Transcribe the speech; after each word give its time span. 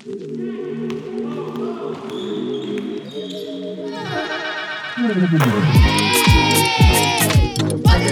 Waktu 0.00 0.16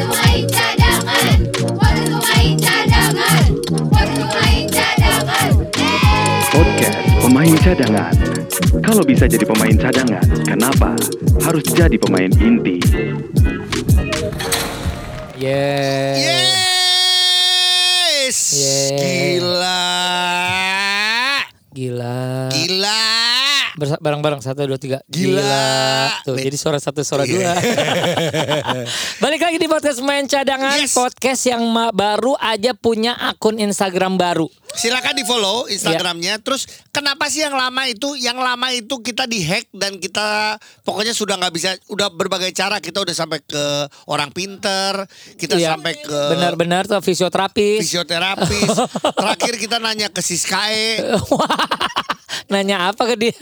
main 0.05 0.45
cadangan, 0.53 1.39
waktu 1.81 2.13
main 2.13 2.61
cadangan, 2.61 3.49
waktu 3.89 4.21
main 4.37 4.69
cadangan. 4.69 5.49
Podcast 6.53 7.01
Pemain 7.25 7.57
Cadangan. 7.57 8.13
Kalau 8.85 9.01
bisa 9.09 9.25
jadi 9.25 9.49
pemain 9.49 9.73
cadangan, 9.81 10.29
kenapa 10.45 10.93
harus 11.41 11.65
jadi 11.73 11.97
pemain 11.97 12.29
inti? 12.37 12.85
Yeah. 15.41 16.21
Yes. 18.29 18.53
Yeah. 18.53 19.41
Gila. 19.41 20.38
Gila. 21.79 22.51
Gila. 22.51 23.08
Bareng-bareng 23.79 24.43
satu 24.43 24.67
dua 24.67 24.77
tiga. 24.77 24.99
Gila. 25.07 26.11
Tuh 26.23 26.35
Bet- 26.35 26.45
jadi 26.45 26.57
suara 26.57 26.77
satu 26.77 27.01
suara 27.01 27.23
Iya. 27.23 27.31
dua. 27.31 27.53
Balik 29.23 29.41
lagi 29.41 29.57
di 29.57 29.65
podcast 29.65 30.03
main 30.03 30.27
cadangan. 30.27 30.75
Yes. 30.77 30.93
Podcast 30.93 31.43
yang 31.47 31.63
baru 31.93 32.35
aja 32.37 32.75
punya 32.75 33.15
akun 33.15 33.57
Instagram 33.57 34.19
baru. 34.19 34.51
Silakan 34.69 35.15
di 35.15 35.25
follow 35.25 35.65
Instagramnya. 35.67 36.39
Terus 36.39 36.67
kenapa 36.91 37.27
sih 37.27 37.41
yang 37.41 37.55
lama 37.55 37.87
itu, 37.87 38.15
yang 38.15 38.37
lama 38.37 38.69
itu 38.69 38.99
kita 38.99 39.25
dihack 39.25 39.71
dan 39.71 39.97
kita 39.97 40.59
pokoknya 40.83 41.15
sudah 41.15 41.35
nggak 41.37 41.55
bisa, 41.55 41.73
udah 41.89 42.11
berbagai 42.11 42.51
cara 42.51 42.77
kita 42.77 43.01
udah 43.01 43.15
sampai 43.15 43.41
ke 43.41 43.65
orang 44.07 44.29
pinter, 44.29 45.07
kita 45.35 45.57
Iya. 45.57 45.73
sampai 45.73 45.97
ke 45.97 46.19
Benar-benar 46.35 46.85
tuh 46.85 47.01
fisioterapis. 47.01 47.81
fisioterapis. 47.81 48.69
Terakhir 49.19 49.55
kita 49.57 49.79
nanya 49.79 50.11
ke 50.11 50.21
Siskae, 50.21 51.01
Nanya 52.49 52.93
apa 52.93 53.03
ke 53.05 53.17
dia? 53.17 53.37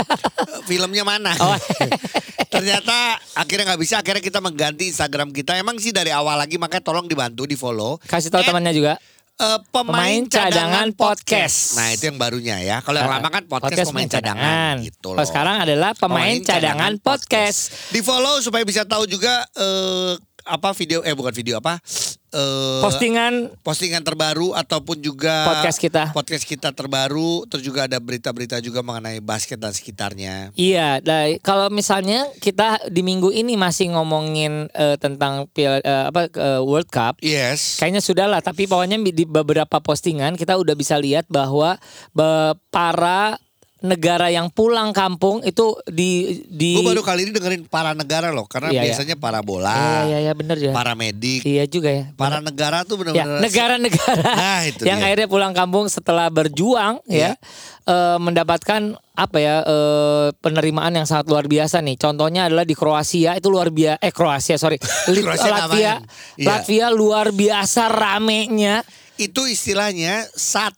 filmnya 0.64 1.02
mana? 1.02 1.34
Oh. 1.38 1.58
Ternyata 2.54 3.18
akhirnya 3.34 3.74
nggak 3.74 3.80
bisa, 3.82 4.00
akhirnya 4.00 4.22
kita 4.22 4.38
mengganti 4.40 4.88
Instagram 4.88 5.30
kita. 5.30 5.58
Emang 5.58 5.76
sih 5.76 5.90
dari 5.90 6.10
awal 6.14 6.38
lagi, 6.38 6.56
makanya 6.56 6.84
tolong 6.84 7.06
dibantu 7.06 7.44
di 7.44 7.54
follow. 7.54 7.98
Kasih 8.06 8.30
tahu 8.30 8.42
temannya 8.42 8.72
juga. 8.72 8.94
eh, 9.36 9.60
pemain, 9.68 9.92
Pemain 9.92 10.22
Cadangan 10.24 10.48
cadangan 10.48 10.88
Podcast. 10.96 11.60
podcast. 11.60 11.76
Nah 11.76 11.86
itu 11.92 12.02
yang 12.08 12.16
barunya 12.16 12.56
ya. 12.64 12.76
Kalau 12.80 12.96
yang 13.04 13.12
lama 13.12 13.28
kan 13.28 13.44
podcast, 13.44 13.92
pemain 13.92 14.08
cadangan. 14.08 14.74
Gitu 14.80 15.08
loh. 15.12 15.20
Kalau 15.20 15.28
sekarang 15.28 15.56
adalah 15.60 15.90
pemain, 15.92 16.36
cadangan, 16.40 16.92
podcast. 17.04 17.92
Di 17.92 18.00
follow 18.00 18.40
supaya 18.40 18.64
bisa 18.64 18.88
tahu 18.88 19.04
juga 19.04 19.44
eh, 19.52 20.16
apa 20.46 20.70
video 20.72 21.02
eh 21.02 21.10
bukan 21.10 21.34
video 21.34 21.58
apa 21.58 21.82
eh, 22.30 22.80
Postingan 22.80 23.50
postingan 23.60 24.00
terbaru 24.00 24.54
ataupun 24.54 24.98
juga 24.98 25.42
Podcast 25.48 25.78
kita. 25.78 26.02
podcast 26.12 26.44
kita 26.44 26.70
terbaru 26.70 27.42
terus 27.46 27.62
juga 27.62 27.84
ada 27.84 27.98
berita-berita 27.98 28.60
juga 28.60 28.80
mengenai 28.80 29.18
basket 29.18 29.58
dan 29.58 29.72
sekitarnya. 29.72 30.54
Iya, 30.54 31.00
dari 31.00 31.38
kalau 31.40 31.66
misalnya 31.68 32.30
kita 32.38 32.86
di 32.86 33.02
minggu 33.02 33.30
ini 33.30 33.58
masih 33.58 33.90
ngomongin 33.90 34.70
eh, 34.70 34.94
tentang 34.96 35.50
eh, 35.52 35.82
apa 35.82 36.30
eh, 36.30 36.60
World 36.62 36.88
Cup, 36.88 37.18
Yes. 37.18 37.76
kayaknya 37.76 38.00
sudah 38.00 38.26
lah. 38.26 38.38
Tapi 38.38 38.66
pokoknya 38.66 39.02
di 39.02 39.24
beberapa 39.24 39.82
postingan 39.82 40.38
kita 40.38 40.54
udah 40.54 40.74
bisa 40.74 40.94
lihat 40.94 41.26
bahwa 41.26 41.74
be- 42.12 42.54
para 42.70 43.40
negara 43.78 44.28
yang 44.28 44.48
pulang 44.48 44.88
kampung 44.90 45.44
itu 45.44 45.76
di 45.84 46.40
di 46.48 46.74
Gue 46.74 46.86
baru 46.86 47.04
kali 47.04 47.28
ini 47.28 47.30
dengerin 47.30 47.62
para 47.64 47.92
negara 47.92 48.32
loh 48.32 48.44
karena 48.44 48.68
Iya, 48.68 48.74
iya. 48.74 48.84
biasanya 48.88 49.16
para 49.16 49.40
bola, 49.40 49.76
Iya, 49.76 50.00
iya, 50.02 50.18
iya, 50.22 50.32
bener 50.32 50.56
ya. 50.56 50.72
para 50.72 50.92
medik, 50.92 51.44
Iya 51.44 51.64
juga 51.64 51.92
ya. 51.92 52.04
para 52.12 52.40
negara 52.40 52.82
tuh 52.82 52.96
Ya, 52.96 53.12
benar-benar 53.12 53.38
negara-negara 53.38 54.32
Nah, 54.32 54.60
itu 54.64 54.82
yang 54.82 54.96
dia. 54.98 55.06
akhirnya 55.06 55.28
pulang 55.28 55.52
kampung 55.52 55.86
setelah 55.86 56.26
berjuang 56.26 57.04
Iya. 57.04 57.36
ya 57.36 57.40
eh, 57.84 58.18
mendapatkan 58.18 58.80
apa 59.12 59.36
ya 59.36 59.60
eh, 59.60 60.26
penerimaan 60.36 60.92
yang 60.92 61.04
sangat 61.04 61.26
luar 61.26 61.44
biasa 61.44 61.78
nih. 61.78 61.96
Contohnya 61.96 62.48
adalah 62.48 62.64
di 62.64 62.72
Kroasia 62.72 63.36
itu 63.36 63.46
luar 63.46 63.68
biasa 63.68 64.00
eh 64.00 64.10
Kroasia 64.10 64.56
sorry 64.56 64.80
Kroasia 65.06 65.52
Latvia. 65.52 66.00
Iya. 66.34 66.46
Latvia 66.46 66.86
luar 66.88 67.28
biasa 67.28 67.86
ramenya. 67.86 68.80
itu 69.16 69.44
istilahnya 69.44 70.28
satu 70.30 70.76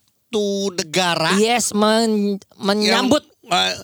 negara 0.75 1.33
Yes 1.37 1.73
men- 1.73 2.37
menyambut 2.57 3.25
yang, 3.45 3.73
eh, 3.73 3.77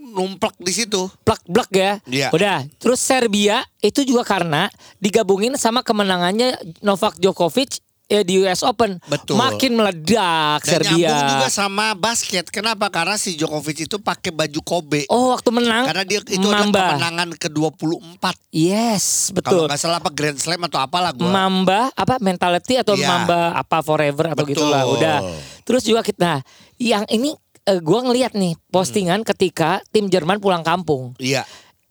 numplek 0.00 0.56
di 0.56 0.72
situ. 0.72 1.12
plak-plak 1.22 1.70
ya. 1.72 1.92
Iya. 2.08 2.28
Udah. 2.32 2.64
Terus 2.80 3.00
Serbia 3.00 3.60
itu 3.80 4.00
juga 4.02 4.24
karena 4.24 4.72
digabungin 4.96 5.56
sama 5.60 5.84
kemenangannya 5.84 6.56
Novak 6.80 7.20
Djokovic 7.20 7.84
ya 8.06 8.20
di 8.20 8.36
US 8.38 8.60
Open. 8.62 9.00
Betul. 9.02 9.34
Makin 9.34 9.72
meledak 9.74 10.60
Dan 10.60 10.80
Serbia. 10.80 11.08
nyambung 11.08 11.22
juga 11.30 11.48
sama 11.48 11.86
basket. 11.92 12.46
Kenapa? 12.46 12.88
Karena 12.88 13.14
si 13.14 13.32
Djokovic 13.32 13.84
itu 13.84 13.96
pakai 13.96 14.30
baju 14.30 14.60
Kobe. 14.60 15.08
Oh 15.08 15.30
waktu 15.30 15.50
menang 15.50 15.84
Karena 15.84 16.04
dia 16.04 16.20
itu 16.20 16.36
adalah 16.38 16.60
Mamba. 16.62 16.84
kemenangan 16.92 17.28
ke-24. 17.36 18.24
Yes 18.50 19.04
Kalau 19.30 19.36
betul 19.36 19.62
nggak 19.66 19.80
salah 19.80 19.98
apa 19.98 20.10
Grand 20.10 20.36
Slam 20.36 20.62
atau 20.62 20.78
apalah 20.78 21.10
gua. 21.10 21.26
Mamba 21.26 21.80
apa 21.92 22.16
mentality 22.18 22.76
atau 22.76 22.94
Iya. 22.94 23.06
Mamba 23.06 23.52
apa 23.52 23.80
forever 23.80 24.30
atau 24.30 24.42
Betul. 24.42 24.52
gitulah 24.54 24.82
udah 24.86 25.18
Terus 25.62 25.82
juga 25.82 26.00
kita 26.00 26.44
yang 26.76 27.02
ini 27.08 27.32
eh, 27.62 27.80
gua 27.80 28.04
ngelihat 28.04 28.32
nih 28.32 28.54
postingan 28.68 29.24
ketika 29.24 29.80
tim 29.88 30.06
Jerman 30.06 30.36
pulang 30.36 30.60
kampung 30.60 31.16
Iya. 31.16 31.42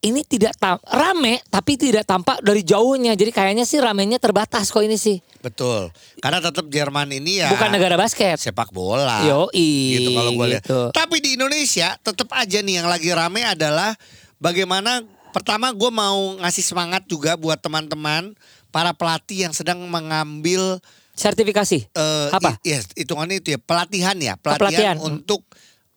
Ini 0.03 0.21
tidak 0.21 0.53
tam- 0.55 0.83
rame 0.85 1.39
tapi 1.47 1.79
tidak 1.79 2.03
tampak 2.03 2.43
dari 2.43 2.61
jauhnya 2.61 3.15
jadi 3.15 3.31
kayaknya 3.31 3.63
sih 3.63 3.79
ramenya 3.79 4.19
terbatas 4.19 4.69
kok 4.69 4.83
ini 4.83 4.99
sih 4.99 5.19
Betul. 5.43 5.91
Karena 6.23 6.39
tetap 6.39 6.71
Jerman 6.71 7.11
ini 7.11 7.43
ya 7.43 7.51
bukan 7.51 7.67
negara 7.67 7.99
basket 7.99 8.39
sepak 8.39 8.71
bola. 8.71 9.27
Yoi, 9.27 9.99
Gitu 9.99 10.09
kalau 10.15 10.31
gue 10.39 10.47
lihat. 10.55 10.63
gitu. 10.63 10.79
Tapi 10.95 11.19
di 11.19 11.35
Indonesia 11.35 11.99
tetap 11.99 12.31
aja 12.31 12.63
nih 12.63 12.79
yang 12.79 12.87
lagi 12.87 13.11
rame 13.11 13.43
adalah 13.43 13.91
bagaimana 14.39 15.03
pertama 15.35 15.75
gue 15.75 15.91
mau 15.91 16.39
ngasih 16.39 16.63
semangat 16.63 17.03
juga 17.11 17.35
buat 17.35 17.59
teman-teman 17.59 18.31
para 18.71 18.95
pelatih 18.95 19.43
yang 19.43 19.53
sedang 19.53 19.83
mengambil 19.83 20.79
sertifikasi 21.11 21.91
eh 21.91 22.27
apa 22.31 22.57
yes, 22.63 22.89
hitungannya 22.95 23.43
itu 23.43 23.53
ya 23.53 23.59
pelatihan 23.59 24.15
ya, 24.17 24.33
pelatihan. 24.39 24.95
pelatihan, 24.95 24.95
untuk 24.97 25.43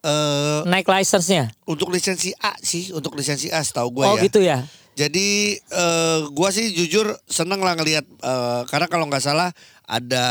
eh 0.06 0.60
naik 0.64 0.86
license-nya 0.86 1.50
untuk 1.66 1.90
lisensi 1.90 2.30
A 2.38 2.54
sih, 2.62 2.94
untuk 2.94 3.18
lisensi 3.18 3.50
A 3.50 3.58
setahu 3.60 3.90
gue 3.90 4.04
oh 4.06 4.14
ya. 4.14 4.22
gitu 4.22 4.38
ya 4.40 4.62
Jadi 4.96 5.60
eh 5.60 6.20
gua 6.32 6.48
sih 6.48 6.72
jujur 6.72 7.12
seneng 7.28 7.60
lah 7.60 7.76
ngelihat 7.76 8.06
eh, 8.06 8.60
karena 8.64 8.86
kalau 8.86 9.04
nggak 9.04 9.20
salah 9.20 9.52
ada 9.84 10.24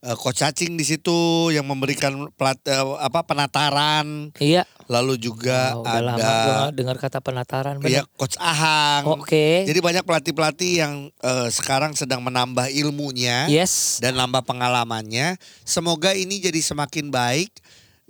eh, 0.00 0.16
coach 0.16 0.40
cacing 0.40 0.80
di 0.80 0.84
situ 0.88 1.12
yang 1.52 1.68
memberikan 1.68 2.32
pelat, 2.40 2.56
eh, 2.64 2.86
apa 3.04 3.20
penataran, 3.20 4.32
iya 4.40 4.64
lalu 4.90 5.20
juga 5.22 5.78
Oh, 5.78 5.84
lama 5.86 6.18
ada 6.18 6.74
dengar 6.74 6.98
kata 6.98 7.22
penataran 7.22 7.78
bener. 7.78 8.02
coach 8.18 8.34
Ahang. 8.42 9.06
Oke. 9.22 9.62
Jadi 9.62 9.78
banyak 9.78 10.02
pelatih-pelatih 10.02 10.72
yang 10.82 10.94
eh, 11.20 11.48
sekarang 11.52 11.94
sedang 11.94 12.24
menambah 12.24 12.66
ilmunya 12.72 13.46
yes 13.46 14.00
dan 14.02 14.16
nambah 14.18 14.42
pengalamannya. 14.42 15.38
Semoga 15.62 16.16
ini 16.16 16.42
jadi 16.42 16.58
semakin 16.58 17.12
baik. 17.12 17.52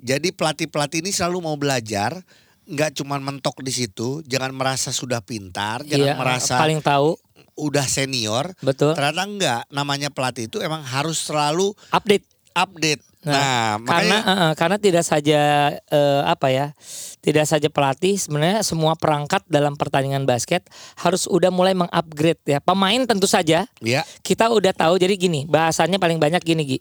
Jadi 0.00 0.32
pelatih-pelatih 0.32 1.04
ini 1.04 1.12
selalu 1.12 1.44
mau 1.44 1.56
belajar, 1.60 2.16
nggak 2.64 3.00
cuma 3.00 3.20
mentok 3.20 3.60
di 3.60 3.72
situ. 3.72 4.24
Jangan 4.24 4.50
merasa 4.56 4.90
sudah 4.90 5.20
pintar, 5.20 5.84
jangan 5.84 6.08
iya 6.08 6.14
merasa 6.16 6.56
paling 6.56 6.80
tahu 6.80 7.20
udah 7.60 7.84
senior. 7.84 8.56
betul 8.64 8.96
Ternyata 8.96 9.24
enggak. 9.28 9.62
Namanya 9.68 10.08
pelatih 10.08 10.48
itu 10.48 10.58
emang 10.64 10.80
harus 10.80 11.20
selalu 11.20 11.76
update 11.92 12.24
update. 12.56 13.02
Nah, 13.20 13.36
Nah, 13.36 13.76
karena 13.84 14.16
makanya 14.16 14.18
eh, 14.24 14.52
karena 14.56 14.76
tidak 14.80 15.04
saja 15.04 15.40
eh, 15.76 16.22
apa 16.24 16.48
ya 16.48 16.72
tidak 17.20 17.44
saja 17.44 17.68
pelatih 17.68 18.16
sebenarnya 18.16 18.64
semua 18.64 18.96
perangkat 18.96 19.44
dalam 19.44 19.76
pertandingan 19.76 20.24
basket 20.24 20.64
harus 20.96 21.28
udah 21.28 21.52
mulai 21.52 21.76
mengupgrade 21.76 22.40
ya 22.48 22.64
pemain 22.64 23.04
tentu 23.04 23.28
saja 23.28 23.68
ya 23.84 24.00
kita 24.24 24.48
udah 24.48 24.72
tahu 24.72 24.96
jadi 24.96 25.20
gini 25.20 25.44
bahasannya 25.44 26.00
paling 26.00 26.16
banyak 26.16 26.40
gini 26.40 26.62
Gi 26.64 26.78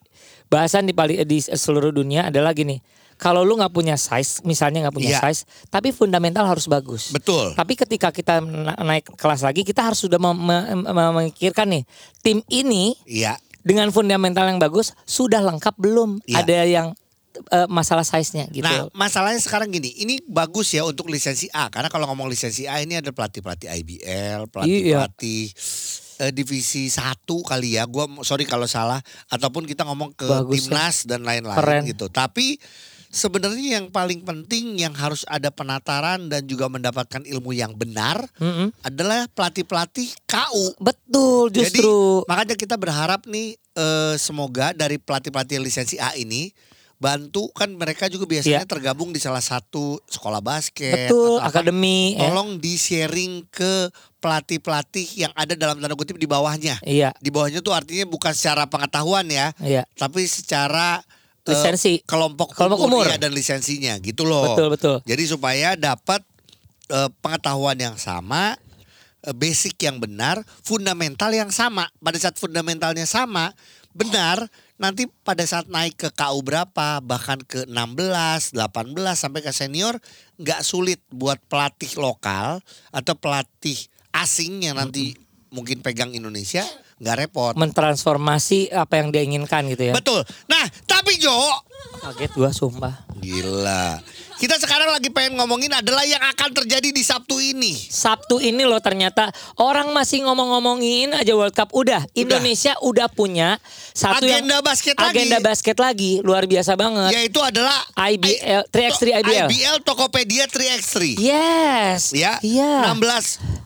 bahasan 0.48 0.88
di 0.88 0.96
di 1.28 1.38
seluruh 1.44 1.92
dunia 1.92 2.32
adalah 2.32 2.56
gini 2.56 2.80
kalau 3.20 3.44
lu 3.44 3.54
nggak 3.54 3.70
punya 3.70 4.00
size 4.00 4.40
misalnya 4.42 4.88
nggak 4.88 4.96
punya 4.96 5.12
Iya. 5.14 5.22
size 5.28 5.44
tapi 5.68 5.92
fundamental 5.92 6.48
harus 6.48 6.66
bagus 6.66 7.12
betul. 7.12 7.52
tapi 7.54 7.76
ketika 7.76 8.10
kita 8.10 8.40
na- 8.40 8.80
naik 8.80 9.12
kelas 9.14 9.44
lagi 9.44 9.62
kita 9.62 9.84
harus 9.84 10.00
sudah 10.00 10.16
mem- 10.16 10.40
mem- 10.40 10.88
mem- 10.88 11.14
memikirkan 11.14 11.68
nih 11.70 11.84
tim 12.20 12.40
ini 12.48 12.96
Iya. 13.04 13.36
dengan 13.60 13.92
fundamental 13.92 14.48
yang 14.48 14.58
bagus 14.58 14.96
sudah 15.04 15.44
lengkap 15.44 15.76
belum? 15.76 16.24
Iya. 16.24 16.42
Ada 16.42 16.58
yang 16.66 16.88
eh, 17.46 17.68
masalah 17.70 18.04
size-nya 18.04 18.50
gitu. 18.50 18.66
Nah, 18.66 18.92
masalahnya 18.92 19.40
sekarang 19.40 19.70
gini, 19.70 19.96
ini 19.98 20.20
bagus 20.26 20.72
ya 20.72 20.84
untuk 20.84 21.08
lisensi 21.08 21.48
A 21.50 21.68
karena 21.68 21.88
kalau 21.88 22.04
ngomong 22.08 22.28
lisensi 22.28 22.66
A 22.66 22.80
ini 22.80 22.96
ada 22.96 23.12
pelatih-pelatih 23.12 23.70
IBL, 23.70 24.50
pelatih-pelatih 24.50 25.44
eh, 26.20 26.32
divisi 26.32 26.90
satu 26.90 27.40
kali 27.42 27.76
ya. 27.76 27.86
Gua 27.86 28.08
sorry 28.22 28.44
kalau 28.44 28.66
salah 28.66 29.00
ataupun 29.28 29.64
kita 29.64 29.84
ngomong 29.84 30.12
ke 30.14 30.28
Bagus 30.28 30.52
ya. 30.52 30.56
timnas 30.68 30.96
dan 31.06 31.24
lain-lain 31.24 31.60
gitu. 31.86 32.08
Tapi 32.08 32.60
sebenarnya 33.10 33.78
yang 33.78 33.90
paling 33.90 34.22
penting 34.22 34.78
yang 34.78 34.94
harus 34.94 35.26
ada 35.26 35.50
penataran 35.50 36.30
dan 36.30 36.46
juga 36.46 36.70
mendapatkan 36.70 37.26
ilmu 37.26 37.52
yang 37.52 37.74
benar 37.74 38.30
Mm-mm. 38.38 38.70
adalah 38.80 39.26
pelatih-pelatih 39.28 40.14
KU. 40.24 40.78
Betul 40.78 41.50
justru. 41.50 42.22
Jadi 42.22 42.30
makanya 42.30 42.56
kita 42.56 42.76
berharap 42.76 43.26
nih 43.26 43.58
eh, 43.76 44.16
semoga 44.16 44.72
dari 44.72 44.96
pelatih-pelatih 44.96 45.58
lisensi 45.58 45.98
A 45.98 46.14
ini 46.14 46.54
bantu 46.96 47.48
kan 47.50 47.72
mereka 47.72 48.06
juga 48.06 48.28
biasanya 48.28 48.62
Iya. 48.62 48.68
tergabung 48.68 49.10
di 49.10 49.18
salah 49.18 49.40
satu 49.40 50.04
sekolah 50.06 50.44
basket 50.44 51.08
Betul, 51.08 51.40
atau 51.40 51.48
akademi. 51.48 52.14
ya. 52.14 52.28
Tolong 52.28 52.60
di 52.60 52.76
sharing 52.76 53.48
ke 53.48 53.88
pelatih-pelatih 54.20 55.08
yang 55.18 55.32
ada 55.32 55.56
dalam 55.56 55.80
tanda 55.80 55.96
kutip 55.96 56.20
di 56.20 56.28
bawahnya. 56.28 56.76
Iya, 56.84 57.16
Di 57.18 57.32
bawahnya 57.32 57.64
tuh 57.64 57.72
artinya 57.72 58.04
bukan 58.04 58.36
secara 58.36 58.68
pengetahuan 58.68 59.24
ya, 59.26 59.56
iya. 59.60 59.88
tapi 59.96 60.28
secara 60.28 61.00
eh, 61.46 61.52
Lisensi. 61.54 61.94
kelompok, 62.04 62.56
Kelompok 62.56 62.90
umur. 62.90 63.06
ya, 63.08 63.16
dan 63.16 63.32
lisensinya 63.32 63.96
gitu 64.02 64.28
loh. 64.28 64.56
Betul, 64.56 64.68
betul. 64.74 64.96
Jadi 65.06 65.24
supaya 65.28 65.76
dapat 65.80 66.24
eh, 66.90 67.10
pengetahuan 67.22 67.78
yang 67.78 67.96
sama, 68.02 68.58
eh, 69.24 69.36
basic 69.36 69.78
yang 69.84 70.02
benar, 70.02 70.42
fundamental 70.66 71.30
yang 71.30 71.54
sama. 71.54 71.88
Pada 72.02 72.18
saat 72.18 72.36
fundamentalnya 72.36 73.06
sama, 73.06 73.54
benar, 73.94 74.50
nanti 74.80 75.06
pada 75.28 75.44
saat 75.44 75.68
naik 75.68 76.00
ke 76.00 76.10
KU 76.16 76.40
berapa, 76.42 77.04
bahkan 77.04 77.38
ke 77.44 77.68
16, 77.68 78.56
18 78.56 79.20
sampai 79.20 79.42
ke 79.44 79.52
senior, 79.52 80.00
nggak 80.40 80.64
sulit 80.64 81.04
buat 81.12 81.38
pelatih 81.52 82.00
lokal 82.00 82.64
atau 82.90 83.14
pelatih 83.20 83.78
asing 84.16 84.66
yang 84.66 84.80
nanti 84.80 85.14
mungkin 85.52 85.82
pegang 85.84 86.14
Indonesia, 86.14 86.64
nggak 87.00 87.16
repot. 87.18 87.54
Mentransformasi 87.56 88.70
apa 88.70 89.00
yang 89.00 89.10
dia 89.10 89.24
inginkan 89.24 89.66
gitu 89.72 89.90
ya. 89.90 89.94
Betul. 89.96 90.22
Nah, 90.46 90.64
tapi 90.86 91.16
Jo, 91.18 91.34
Kaget 92.00 92.32
gua 92.36 92.52
sumpah. 92.52 92.96
gila. 93.20 94.00
Kita 94.40 94.56
sekarang 94.56 94.88
lagi 94.96 95.12
pengen 95.12 95.36
ngomongin 95.36 95.68
adalah 95.68 96.08
yang 96.08 96.24
akan 96.24 96.56
terjadi 96.56 96.96
di 96.96 97.04
Sabtu 97.04 97.44
ini. 97.44 97.76
Sabtu 97.76 98.40
ini 98.40 98.64
loh 98.64 98.80
ternyata 98.80 99.28
orang 99.60 99.92
masih 99.92 100.24
ngomong-ngomongin 100.24 101.12
aja 101.12 101.36
World 101.36 101.52
Cup. 101.52 101.76
Udah, 101.76 102.08
Indonesia 102.16 102.72
udah 102.80 103.12
punya 103.12 103.60
satu 103.92 104.24
Agenda 104.24 104.56
yang 104.56 104.64
basket 104.64 104.96
lagi. 104.96 105.12
agenda 105.12 105.38
basket 105.44 105.76
lagi 105.76 106.24
luar 106.24 106.48
biasa 106.48 106.80
banget. 106.80 107.12
Yaitu 107.20 107.44
adalah 107.44 107.84
IBL, 108.00 108.64
3x3 108.72 109.04
IBL. 109.20 109.48
IBL 109.52 109.78
Tokopedia 109.84 110.48
3x3. 110.48 111.20
Yes. 111.20 112.16
Ya. 112.16 112.40
Iya. 112.40 112.96
16 112.96 113.59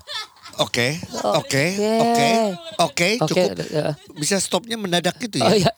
Oke, 0.62 1.02
oke, 1.12 1.26
Oke. 1.34 1.64
oke, 1.98 2.30
oke, 2.78 2.78
Oke, 2.78 3.08
cukup. 3.26 3.50
ya. 3.68 3.88
Bisa 4.14 4.38
stopnya 4.38 4.78
mendadak 4.78 5.18
gitu 5.18 5.42
ya. 5.42 5.50
Oh 5.50 5.54
iya. 5.54 5.74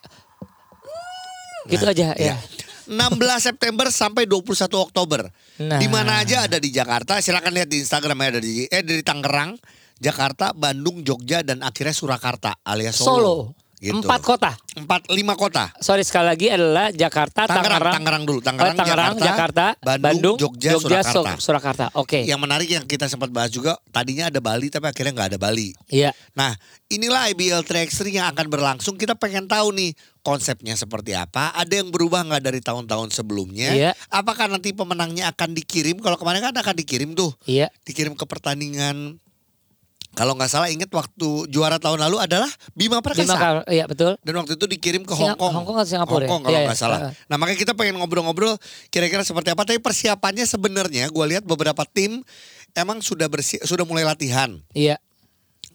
Gitu 1.65 1.83
aja 1.83 2.13
Ya. 2.13 2.35
ya. 2.35 2.37
16 2.85 3.17
September 3.41 3.89
sampai 3.89 4.29
21 4.29 4.45
Oktober. 4.77 5.25
Nah. 5.57 5.81
Di 5.81 5.87
mana 5.89 6.21
aja 6.21 6.45
ada 6.45 6.61
di 6.61 6.69
Jakarta. 6.69 7.17
Silakan 7.17 7.49
lihat 7.49 7.65
di 7.65 7.81
Instagram 7.81 8.17
ada 8.21 8.37
di 8.37 8.69
eh 8.69 8.83
dari 8.85 9.01
Tangerang, 9.01 9.57
Jakarta, 9.97 10.53
Bandung, 10.53 11.01
Jogja 11.01 11.41
dan 11.41 11.65
akhirnya 11.65 11.97
Surakarta 11.97 12.61
alias 12.61 12.93
Solo. 12.93 13.09
Solo. 13.09 13.35
Gitu. 13.85 14.01
Empat 14.01 14.21
kota. 14.25 14.51
Empat 14.73 15.05
lima 15.07 15.37
kota. 15.37 15.69
Sorry 15.77 16.01
sekali 16.01 16.25
lagi 16.25 16.47
adalah 16.49 16.89
Jakarta, 16.89 17.45
Tangerang, 17.45 17.69
Tangerang, 17.69 17.93
Tangerang 17.95 18.23
dulu. 18.25 18.39
Oh, 18.39 18.43
Tangerang, 18.43 18.75
Tangerang, 18.75 19.13
Jakarta, 19.15 19.65
Jakarta, 19.77 19.99
Bandung, 20.01 20.37
Jogja, 20.41 20.71
Surakarta. 20.75 21.13
Sur- 21.13 21.39
Surakarta. 21.39 21.85
Oke. 21.93 22.25
Yang 22.25 22.39
menarik 22.41 22.65
yang 22.67 22.83
kita 22.83 23.05
sempat 23.05 23.29
bahas 23.29 23.53
juga 23.53 23.77
tadinya 23.93 24.27
ada 24.27 24.41
Bali 24.41 24.73
tapi 24.73 24.89
akhirnya 24.89 25.13
nggak 25.13 25.29
ada 25.31 25.39
Bali. 25.39 25.77
Iya. 25.87 26.17
Nah, 26.33 26.57
inilah 26.89 27.29
IBL 27.29 27.61
3x3 27.61 28.09
yang 28.09 28.27
akan 28.33 28.49
berlangsung. 28.49 28.97
Kita 28.97 29.13
pengen 29.13 29.45
tahu 29.45 29.69
nih 29.71 29.93
konsepnya 30.19 30.73
seperti 30.73 31.13
apa. 31.13 31.53
Ada 31.53 31.85
yang 31.85 31.93
berubah 31.93 32.25
nggak 32.25 32.43
dari 32.43 32.59
tahun-tahun 32.59 33.13
sebelumnya? 33.13 33.69
Iya. 33.69 33.91
Apakah 34.09 34.49
nanti 34.49 34.73
pemenangnya 34.73 35.29
akan 35.29 35.53
dikirim? 35.53 36.01
Kalau 36.01 36.17
kemarin 36.17 36.41
kan 36.41 36.57
akan 36.57 36.73
dikirim 36.73 37.13
tuh, 37.13 37.29
Iya. 37.45 37.69
dikirim 37.85 38.17
ke 38.17 38.25
pertandingan. 38.25 39.21
Kalau 40.15 40.33
nggak 40.33 40.47
salah 40.47 40.67
ingat 40.67 40.87
waktu 40.87 41.27
juara 41.47 41.75
tahun 41.75 41.99
lalu 41.99 42.17
adalah 42.17 42.47
Bima 42.71 42.99
Perkasa. 42.99 43.35
kal- 43.35 43.67
iya 43.67 43.83
betul. 43.83 44.15
Dan 44.19 44.33
waktu 44.35 44.55
itu 44.55 44.65
dikirim 44.65 45.03
ke 45.03 45.11
Hong 45.11 45.35
Kong. 45.35 45.51
Hong 45.51 45.65
Kong 45.65 45.77
atau 45.77 45.85
Singapura 45.85 46.23
ya? 46.23 46.25
Hong 46.25 46.31
Kong 46.31 46.41
kalau 46.45 46.55
Iya, 46.55 46.65
nggak 46.65 46.73
iya. 46.73 46.81
salah. 46.81 46.99
Nah 47.27 47.35
makanya 47.35 47.59
kita 47.59 47.73
pengen 47.73 47.99
ngobrol-ngobrol 47.99 48.55
kira-kira 48.87 49.21
seperti 49.21 49.51
apa. 49.51 49.61
Tapi 49.61 49.77
persiapannya 49.77 50.43
sebenarnya 50.43 51.07
gue 51.07 51.25
lihat 51.27 51.43
beberapa 51.43 51.83
tim 51.83 52.23
emang 52.71 52.99
sudah 52.99 53.27
bersi 53.27 53.59
sudah 53.61 53.83
mulai 53.83 54.01
latihan. 54.01 54.55
Iya, 54.71 54.95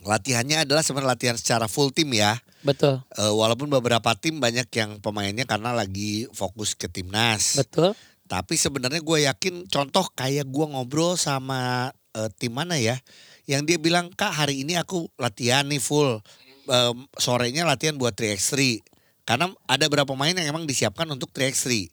Latihannya 0.01 0.65
adalah 0.65 0.81
sebenarnya 0.81 1.13
latihan 1.13 1.37
secara 1.37 1.69
full 1.69 1.93
tim 1.93 2.09
ya. 2.11 2.41
betul. 2.61 3.01
Eh, 3.15 3.29
walaupun 3.31 3.69
beberapa 3.71 4.13
tim 4.15 4.37
banyak 4.37 4.69
yang 4.71 4.97
pemainnya 4.99 5.45
karena 5.45 5.73
lagi 5.73 6.25
fokus 6.31 6.73
ke 6.73 6.89
timnas. 6.89 7.57
Betul. 7.57 7.93
Tapi 8.25 8.55
sebenarnya 8.55 9.01
gue 9.01 9.19
yakin 9.27 9.65
contoh 9.67 10.09
kayak 10.11 10.45
gue 10.45 10.67
ngobrol 10.67 11.17
sama 11.17 11.89
eh, 12.11 12.29
tim 12.35 12.51
mana 12.51 12.77
ya, 12.77 12.97
yang 13.45 13.63
dia 13.63 13.77
bilang 13.77 14.09
kak 14.11 14.33
hari 14.33 14.63
ini 14.63 14.75
aku 14.75 15.09
latihan 15.17 15.65
nih 15.65 15.79
full, 15.79 16.21
Em, 16.63 16.97
sorenya 17.17 17.67
latihan 17.67 17.97
buat 17.97 18.15
3x3. 18.15 18.79
Karena 19.25 19.51
ada 19.65 19.85
beberapa 19.87 20.15
pemain 20.15 20.31
yang 20.31 20.47
emang 20.47 20.65
disiapkan 20.65 21.03
untuk 21.07 21.31
3x3. 21.31 21.91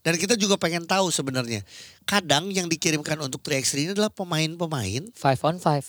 Dan 0.00 0.16
kita 0.16 0.36
juga 0.36 0.56
pengen 0.56 0.84
tahu 0.84 1.08
sebenarnya, 1.08 1.64
kadang 2.04 2.48
yang 2.48 2.68
dikirimkan 2.68 3.16
untuk 3.16 3.40
3x3 3.40 3.76
ini 3.78 3.90
adalah 3.92 4.08
pemain-pemain, 4.08 5.08
Five 5.12 5.40
on 5.42 5.56
five. 5.56 5.84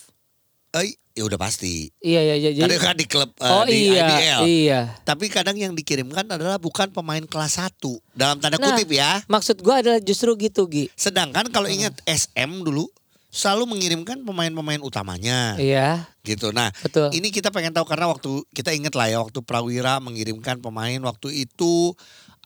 eh 0.72 0.96
ya 1.12 1.28
udah 1.28 1.36
pasti. 1.36 1.92
Iya, 2.00 2.20
iya, 2.24 2.34
iya. 2.38 2.50
Jadi, 2.56 2.74
kan 2.80 2.96
di 2.96 3.04
klub 3.04 3.28
oh 3.36 3.64
di 3.68 3.92
iya, 3.92 4.08
IBL. 4.08 4.40
iya. 4.48 4.80
Tapi 5.04 5.28
kadang 5.28 5.52
yang 5.52 5.76
dikirimkan 5.76 6.24
adalah 6.24 6.56
bukan 6.56 6.88
pemain 6.88 7.20
kelas 7.20 7.60
1 7.60 8.00
dalam 8.16 8.40
tanda 8.40 8.56
Nah. 8.56 8.72
kutip 8.72 8.88
ya. 8.88 9.20
Maksud 9.28 9.60
gua 9.60 9.84
adalah 9.84 10.00
justru 10.00 10.32
gitu, 10.40 10.64
Gi. 10.64 10.88
Sedangkan 10.96 11.52
kalau 11.52 11.68
ingat 11.68 12.00
SM 12.04 12.64
dulu 12.64 12.88
selalu 13.32 13.64
mengirimkan 13.64 14.20
pemain-pemain 14.22 14.76
utamanya 14.84 15.56
Iya, 15.56 16.04
gitu. 16.20 16.52
Nah, 16.52 16.68
betul. 16.84 17.08
ini 17.16 17.32
kita 17.32 17.48
pengen 17.48 17.72
tahu 17.72 17.88
karena 17.88 18.12
waktu 18.12 18.44
kita 18.52 18.76
ingat 18.76 18.92
lah 18.92 19.08
ya 19.08 19.18
waktu 19.24 19.40
Prawira 19.40 19.96
mengirimkan 19.98 20.60
pemain 20.60 21.00
waktu 21.00 21.48
itu 21.48 21.96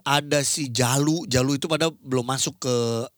ada 0.07 0.47
si 0.47 0.71
Jalu, 0.71 1.27
Jalu 1.27 1.59
itu 1.59 1.67
pada 1.67 1.91
belum 1.91 2.23
masuk 2.23 2.63
ke 2.63 2.75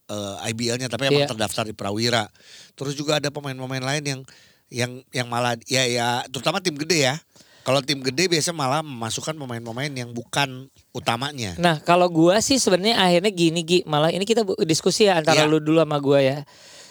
eh, 0.08 0.48
IBL-nya 0.48 0.88
tapi 0.88 1.12
emang 1.12 1.28
Iya. 1.28 1.30
terdaftar 1.30 1.68
di 1.68 1.76
Prawira. 1.76 2.24
Terus 2.72 2.96
juga 2.96 3.20
ada 3.20 3.28
pemain-pemain 3.28 3.84
lain 3.84 4.02
yang 4.02 4.20
yang 4.68 4.92
yang 5.12 5.28
malah 5.28 5.60
ya 5.68 5.84
ya 5.84 6.24
terutama 6.32 6.64
tim 6.64 6.72
gede 6.72 7.04
ya. 7.04 7.20
Kalau 7.60 7.84
tim 7.84 8.00
gede 8.00 8.32
biasa 8.32 8.56
malah 8.56 8.80
memasukkan 8.80 9.36
pemain-pemain 9.36 9.92
yang 9.92 10.16
bukan 10.16 10.72
utamanya. 10.96 11.52
Nah, 11.60 11.76
kalau 11.84 12.08
gua 12.08 12.40
sih 12.40 12.56
sebenarnya 12.56 12.96
akhirnya 12.96 13.28
gini, 13.28 13.60
Gi. 13.60 13.78
Malah 13.84 14.08
ini 14.08 14.24
kita 14.24 14.40
diskusi 14.64 15.04
ya 15.04 15.20
antara 15.20 15.44
Iya. 15.44 15.52
lu 15.52 15.60
dulu 15.60 15.84
sama 15.84 16.00
gua 16.00 16.24
ya. 16.24 16.48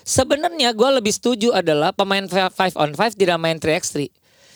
Sebenarnya 0.07 0.71
gua 0.71 0.95
lebih 0.95 1.11
setuju 1.11 1.51
adalah 1.51 1.91
pemain 1.91 2.23
5 2.23 2.47
on 2.73 2.95
5 2.95 3.11
tidak 3.13 3.35
main 3.35 3.59
3x3. 3.59 4.07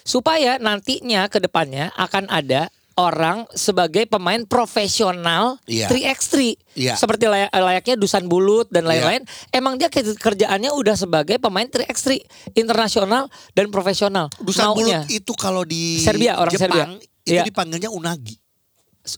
Supaya 0.02 0.56
nantinya 0.58 1.28
ke 1.28 1.38
depannya 1.38 1.92
akan 1.94 2.26
ada 2.26 2.72
orang 2.94 3.48
sebagai 3.52 4.04
pemain 4.06 4.44
profesional 4.44 5.60
Iya. 5.66 5.88
3x3. 5.88 6.56
Iya. 6.74 6.96
Seperti 6.96 7.26
layak- 7.26 7.52
layaknya 7.52 7.96
Dusan 7.96 8.26
Bulut 8.26 8.68
dan 8.68 8.84
Iya. 8.84 8.90
lain-lain. 8.90 9.22
Emang 9.50 9.76
dia 9.76 9.88
ke- 9.88 10.16
kerjaannya 10.16 10.72
udah 10.72 10.96
sebagai 10.96 11.36
pemain 11.38 11.66
3x3 11.66 12.20
internasional 12.54 13.28
dan 13.52 13.68
profesional. 13.70 14.28
Dusan 14.38 14.72
Maunya. 14.72 15.04
Bulut 15.04 15.12
itu 15.12 15.32
kalau 15.36 15.64
di 15.64 16.00
Serbia, 16.00 16.36
orang 16.36 16.52
Jepang 16.52 16.72
Serbia. 16.72 16.86
itu 17.22 17.32
Iya. 17.34 17.44
dipanggilnya 17.44 17.90
unagi. 17.90 18.36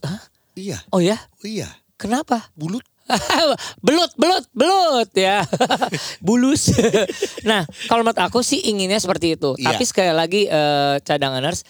Hah? 0.00 0.22
Iya, 0.54 0.78
Oh 0.90 0.98
ya? 0.98 1.18
iya. 1.42 1.66
Kenapa? 1.94 2.50
Bulut. 2.54 2.82
belut, 3.84 4.12
belut, 4.16 4.44
belut 4.50 5.10
ya. 5.12 5.44
Bulus. 6.26 6.72
nah, 7.48 7.62
kalau 7.86 8.00
menurut 8.00 8.20
aku 8.20 8.40
sih 8.40 8.64
inginnya 8.64 8.96
seperti 8.96 9.36
itu. 9.36 9.52
Iya. 9.56 9.72
Tapi 9.72 9.82
sekali 9.84 10.12
lagi 10.12 10.42
eh, 10.44 10.96
cadanganers, 11.00 11.62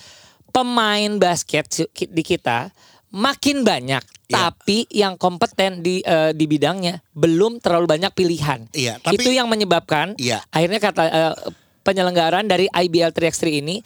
pemain 0.48 1.10
basket 1.16 1.66
di 1.90 2.22
kita 2.22 2.70
makin 3.10 3.62
banyak, 3.62 4.02
Iya. 4.24 4.50
tapi 4.50 4.86
yang 4.88 5.14
kompeten 5.14 5.78
di 5.78 6.00
eh, 6.00 6.30
di 6.30 6.46
bidangnya 6.46 7.02
belum 7.12 7.58
terlalu 7.58 7.86
banyak 7.88 8.10
pilihan. 8.10 8.66
Iya, 8.70 8.98
tapi- 8.98 9.18
itu 9.18 9.30
yang 9.30 9.46
menyebabkan 9.46 10.14
Iya. 10.16 10.42
akhirnya 10.48 10.80
kata 10.80 11.02
eh, 11.04 11.34
penyelenggaraan 11.82 12.46
dari 12.46 12.66
IBL 12.66 13.12
3x3 13.12 13.60
ini 13.60 13.76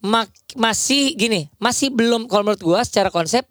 mak- 0.00 0.30
masih 0.54 1.12
gini, 1.12 1.50
masih 1.56 1.90
belum 1.90 2.24
kalau 2.24 2.46
menurut 2.46 2.62
gua 2.62 2.80
secara 2.84 3.08
konsep 3.08 3.44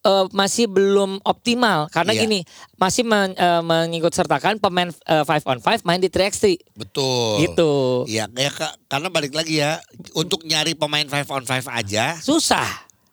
eh, 0.00 0.26
masih 0.30 0.64
belum 0.64 1.20
optimal 1.22 1.86
karena 1.88 2.12
Iya. 2.12 2.22
gini 2.24 2.40
masih 2.74 3.02
men, 3.02 3.32
eh, 3.32 3.60
mengikut 3.60 4.10
sertakan 4.10 4.56
pemain 4.56 4.88
5 5.04 5.44
on 5.44 5.58
5 5.58 5.82
main 5.82 5.98
di 5.98 6.08
3x3 6.08 6.56
Betul. 6.72 7.44
gitu. 7.44 7.72
Iya, 8.06 8.24
kayak 8.26 8.54
ka- 8.54 8.76
karena 8.86 9.08
balik 9.08 9.32
lagi 9.32 9.58
ya, 9.58 9.76
untuk 10.12 10.42
nyari 10.42 10.72
pemain 10.72 11.04
5 11.04 11.28
on 11.30 11.44
5 11.44 11.68
aja, 11.68 12.16
Susah. 12.16 12.64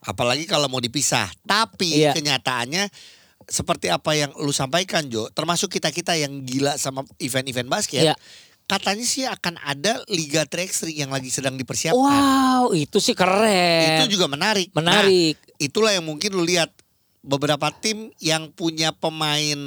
apalagi 0.02 0.44
kalau 0.44 0.66
mau 0.66 0.80
dipisah. 0.80 1.28
Tapi 1.44 2.02
Iya. 2.02 2.16
kenyataannya 2.16 2.88
seperti 3.44 3.88
apa 3.88 4.12
yang 4.12 4.32
lu 4.38 4.52
sampaikan 4.52 5.08
Jo, 5.08 5.28
termasuk 5.30 5.68
kita-kita 5.70 6.16
yang 6.16 6.42
gila 6.42 6.76
sama 6.76 7.04
event-event 7.18 7.68
basket, 7.68 8.04
Iya. 8.04 8.16
katanya 8.66 9.04
sih 9.04 9.24
akan 9.24 9.56
ada 9.58 10.04
Liga 10.08 10.44
3x3 10.44 10.92
yang 10.94 11.08
lagi 11.08 11.28
sedang 11.28 11.56
dipersiapkan. 11.56 11.96
Wow, 11.96 12.72
itu 12.72 13.00
sih 13.00 13.16
keren. 13.16 14.04
Itu 14.04 14.12
juga 14.14 14.28
menarik. 14.28 14.72
menarik. 14.72 15.40
Nah, 15.40 15.56
itulah 15.58 15.90
yang 15.90 16.04
mungkin 16.04 16.32
lu 16.32 16.44
lihat 16.44 16.76
beberapa 17.20 17.70
tim 17.74 18.10
yang 18.18 18.50
punya 18.50 18.92
pemain 18.92 19.60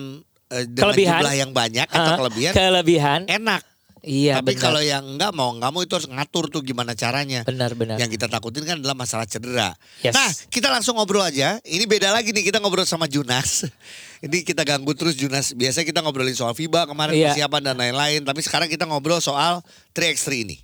eh, 0.48 0.64
dengan 0.66 0.90
Kelebihan. 0.90 1.20
jumlah 1.20 1.34
yang 1.36 1.50
banyak 1.50 1.86
atau 1.86 2.10
Ah, 2.12 2.18
kelebihan 2.18 2.52
Kelebihan. 2.52 3.20
enak 3.26 3.62
Iya 4.00 4.40
Tapi 4.40 4.56
benar. 4.56 4.64
kalau 4.64 4.80
yang 4.80 5.04
enggak 5.04 5.28
mau 5.30 5.52
enggak 5.52 5.70
mau 5.70 5.84
itu 5.84 5.92
harus 5.92 6.08
ngatur 6.08 6.48
tuh 6.48 6.64
gimana 6.64 6.96
caranya. 6.96 7.44
benar 7.44 7.76
benar. 7.76 8.00
Yang 8.00 8.16
kita 8.16 8.32
takutin 8.32 8.64
kan 8.64 8.80
adalah 8.80 8.96
masalah 8.96 9.28
cedera. 9.28 9.76
Yes. 10.00 10.16
Nah, 10.16 10.24
kita 10.48 10.72
langsung 10.72 10.96
ngobrol 10.96 11.20
aja. 11.20 11.60
Ini 11.60 11.84
beda 11.84 12.08
lagi 12.08 12.32
nih, 12.32 12.40
kita 12.42 12.64
ngobrol 12.64 12.88
sama 12.88 13.04
Junas. 13.04 13.68
Ini 14.24 14.40
kita 14.40 14.64
ganggu 14.64 14.96
terus 14.96 15.12
Junas. 15.12 15.52
Biasanya 15.52 15.84
kita 15.84 16.00
ngobrolin 16.00 16.32
soal 16.32 16.56
FIBA 16.56 16.88
kemarin 16.88 17.12
Iya. 17.12 17.36
persiapan 17.36 17.60
dan 17.62 17.76
lain-lain. 17.76 18.24
Tapi 18.24 18.40
sekarang 18.40 18.72
kita 18.72 18.88
ngobrol 18.88 19.20
soal 19.20 19.60
3x3 19.92 20.28
ini. 20.40 20.56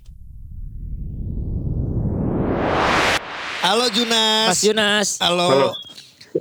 Halo 3.59 3.85
Junas. 3.91 4.49
Mas 4.49 4.61
Yunas. 4.63 5.07
Halo. 5.19 5.45
Halo. 5.47 5.69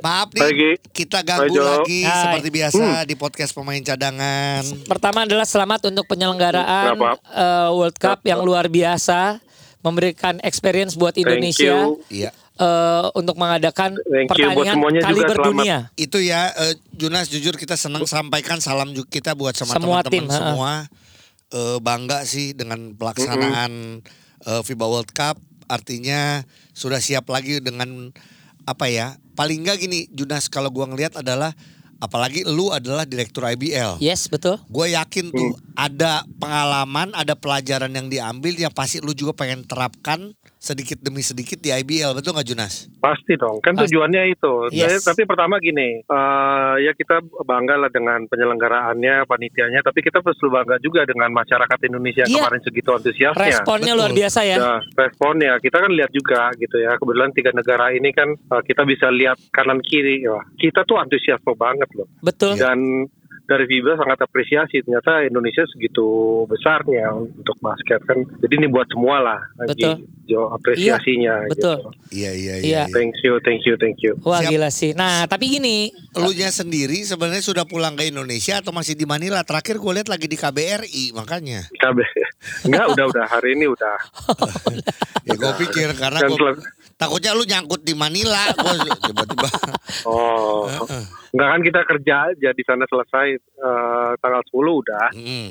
Maaf 0.02 0.28
nih, 0.32 0.42
Pagi. 0.42 0.70
kita 0.92 1.22
ganggu 1.22 1.56
lagi 1.56 2.02
Hai. 2.02 2.20
seperti 2.26 2.48
biasa 2.50 2.84
di 3.04 3.14
podcast 3.14 3.52
pemain 3.52 3.78
cadangan. 3.78 4.62
Pertama 4.84 5.24
adalah 5.24 5.46
selamat 5.46 5.88
untuk 5.88 6.04
penyelenggaraan 6.06 6.96
eh, 6.96 7.68
World 7.70 7.96
Cup 7.96 8.20
Nggak 8.20 8.28
yang 8.28 8.40
luar 8.42 8.66
biasa, 8.66 9.38
memberikan 9.80 10.40
experience 10.42 10.94
buat 10.94 11.14
Indonesia 11.14 11.86
you. 11.86 12.02
Iya. 12.10 12.30
eh, 12.56 13.04
untuk 13.14 13.36
mengadakan 13.36 13.94
Thank 14.00 14.28
pertandingan 14.32 14.74
semuanya 14.74 15.00
juga, 15.00 15.08
kaliber 15.12 15.36
selamat. 15.36 15.48
dunia. 15.52 15.76
Itu 15.94 16.18
ya 16.18 16.40
eh, 16.50 16.74
Junas 16.90 17.26
jujur 17.28 17.54
kita 17.54 17.76
senang 17.76 18.04
sampaikan 18.04 18.58
salam 18.58 18.90
juga 18.90 19.08
kita 19.08 19.32
buat 19.36 19.54
sama 19.54 19.76
Semua 19.76 20.00
teman-teman 20.02 20.12
tim, 20.12 20.24
semua. 20.28 20.72
Eh, 21.46 21.78
bangga 21.78 22.26
sih 22.26 22.52
dengan 22.52 22.96
pelaksanaan 22.98 24.02
eh, 24.42 24.60
FIBA 24.64 24.86
World 24.88 25.12
Cup. 25.12 25.38
Artinya 25.66 26.46
sudah 26.70 27.02
siap 27.02 27.26
lagi 27.26 27.58
dengan 27.58 28.14
apa 28.62 28.86
ya? 28.86 29.14
Paling 29.36 29.62
enggak 29.62 29.84
gini 29.84 30.08
Junas 30.10 30.48
kalau 30.48 30.72
gua 30.72 30.88
ngelihat 30.88 31.20
adalah 31.20 31.52
apalagi 32.00 32.44
lu 32.44 32.72
adalah 32.72 33.08
direktur 33.08 33.44
IBL. 33.48 34.00
Yes, 34.04 34.28
betul. 34.28 34.60
Gue 34.68 34.92
yakin 34.92 35.32
tuh 35.32 35.56
ada 35.76 36.24
pengalaman, 36.36 37.12
ada 37.16 37.32
pelajaran 37.36 37.92
yang 37.92 38.12
diambil 38.12 38.52
yang 38.56 38.72
pasti 38.72 39.00
lu 39.00 39.16
juga 39.16 39.32
pengen 39.32 39.64
terapkan 39.64 40.36
sedikit 40.66 40.98
demi 40.98 41.22
sedikit 41.22 41.62
di 41.62 41.70
IBL, 41.70 42.18
betul 42.18 42.34
nggak 42.34 42.48
Junas? 42.50 42.90
Pasti 42.98 43.38
dong, 43.38 43.62
kan 43.62 43.78
Pasti. 43.78 43.94
tujuannya 43.94 44.22
itu. 44.34 44.74
Yes. 44.74 45.06
Tapi 45.06 45.22
pertama 45.22 45.62
gini, 45.62 46.02
eh, 46.02 46.74
ya 46.82 46.90
kita 46.90 47.22
bangga 47.46 47.86
lah 47.86 47.90
dengan 47.94 48.26
penyelenggaranya, 48.26 49.22
panitianya, 49.24 49.86
tapi 49.86 50.02
kita 50.02 50.18
perlu 50.18 50.50
bangga 50.50 50.82
juga 50.82 51.06
dengan 51.06 51.30
masyarakat 51.30 51.78
Indonesia 51.86 52.26
yang 52.26 52.34
Iya. 52.34 52.42
kemarin 52.42 52.62
segitu 52.66 52.90
antusiasnya. 52.90 53.38
Responnya 53.38 53.92
betul. 53.94 54.00
luar 54.02 54.12
biasa 54.12 54.40
ya. 54.42 54.56
Nah, 54.58 54.80
responnya 54.98 55.52
kita 55.62 55.76
kan 55.78 55.90
lihat 55.94 56.10
juga 56.10 56.50
gitu 56.58 56.76
ya. 56.82 56.98
Kebetulan 56.98 57.30
tiga 57.30 57.50
negara 57.54 57.86
ini 57.94 58.10
kan 58.10 58.34
eh, 58.34 58.62
kita 58.66 58.82
bisa 58.82 59.06
lihat 59.08 59.38
kanan 59.54 59.78
kiri. 59.78 60.26
Wah, 60.26 60.42
kita 60.58 60.82
tuh 60.82 60.98
antusiasme 60.98 61.54
banget 61.54 61.86
loh. 61.94 62.10
Betul. 62.18 62.58
Dan 62.58 63.06
dari 63.46 63.64
FIBA 63.64 63.96
sangat 63.96 64.18
apresiasi 64.20 64.82
ternyata 64.82 65.22
Indonesia 65.22 65.62
segitu 65.66 66.06
besarnya 66.46 67.14
untuk 67.14 67.54
basket 67.58 68.02
kan. 68.02 68.18
Jadi 68.38 68.54
ini 68.54 68.66
buat 68.66 68.86
semua 68.86 69.16
lah. 69.18 69.40
Betul. 69.56 70.02
Jo 70.24 70.50
apresiasinya. 70.50 71.46
betul. 71.46 71.78
Gitu. 71.78 71.90
Iya 72.12 72.30
iya 72.32 72.54
Iya. 72.56 72.82
iya. 72.82 72.82
Thank 72.90 73.22
you, 73.22 73.38
thank 73.40 73.62
you, 73.62 73.74
thank 73.76 73.98
you. 74.00 74.18
Wah 74.20 74.42
Siap. 74.42 74.50
gila 74.50 74.68
sih. 74.68 74.90
Nah 74.92 75.24
tapi 75.24 75.46
gini, 75.48 75.94
Lu 76.12 76.32
nya 76.32 76.50
sendiri 76.50 77.00
sebenarnya 77.00 77.40
sudah 77.40 77.62
pulang 77.62 77.94
ke 77.94 78.04
Indonesia 78.04 78.58
atau 78.58 78.70
masih 78.70 78.92
di 78.92 79.04
Manila? 79.04 79.40
Terakhir 79.40 79.76
gue 79.76 79.92
lihat 79.92 80.08
lagi 80.08 80.26
di 80.26 80.34
KBRI 80.34 81.12
makanya. 81.12 81.70
KB. 81.72 81.98
Enggak, 82.64 82.86
udah 82.90 83.04
udah 83.06 83.24
hari 83.26 83.54
ini 83.54 83.66
udah. 83.66 83.96
Ya 85.26 85.34
gue 85.34 85.52
pikir 85.58 85.90
karena 85.92 86.22
sel- 86.22 86.62
takutnya 86.96 87.36
lu 87.36 87.44
nyangkut 87.44 87.84
di 87.84 87.92
Manila. 87.92 88.50
Gue 88.56 88.72
tiba-tiba. 89.08 89.48
Oh. 90.08 90.66
Enggak 91.32 91.48
kan 91.52 91.60
kita 91.60 91.80
kerja 91.84 92.14
aja 92.32 92.50
di 92.56 92.62
sana 92.64 92.84
selesai 92.88 93.26
eh, 93.36 94.10
tanggal 94.18 94.42
10 94.48 94.56
udah. 94.56 95.08
Hmm, 95.12 95.50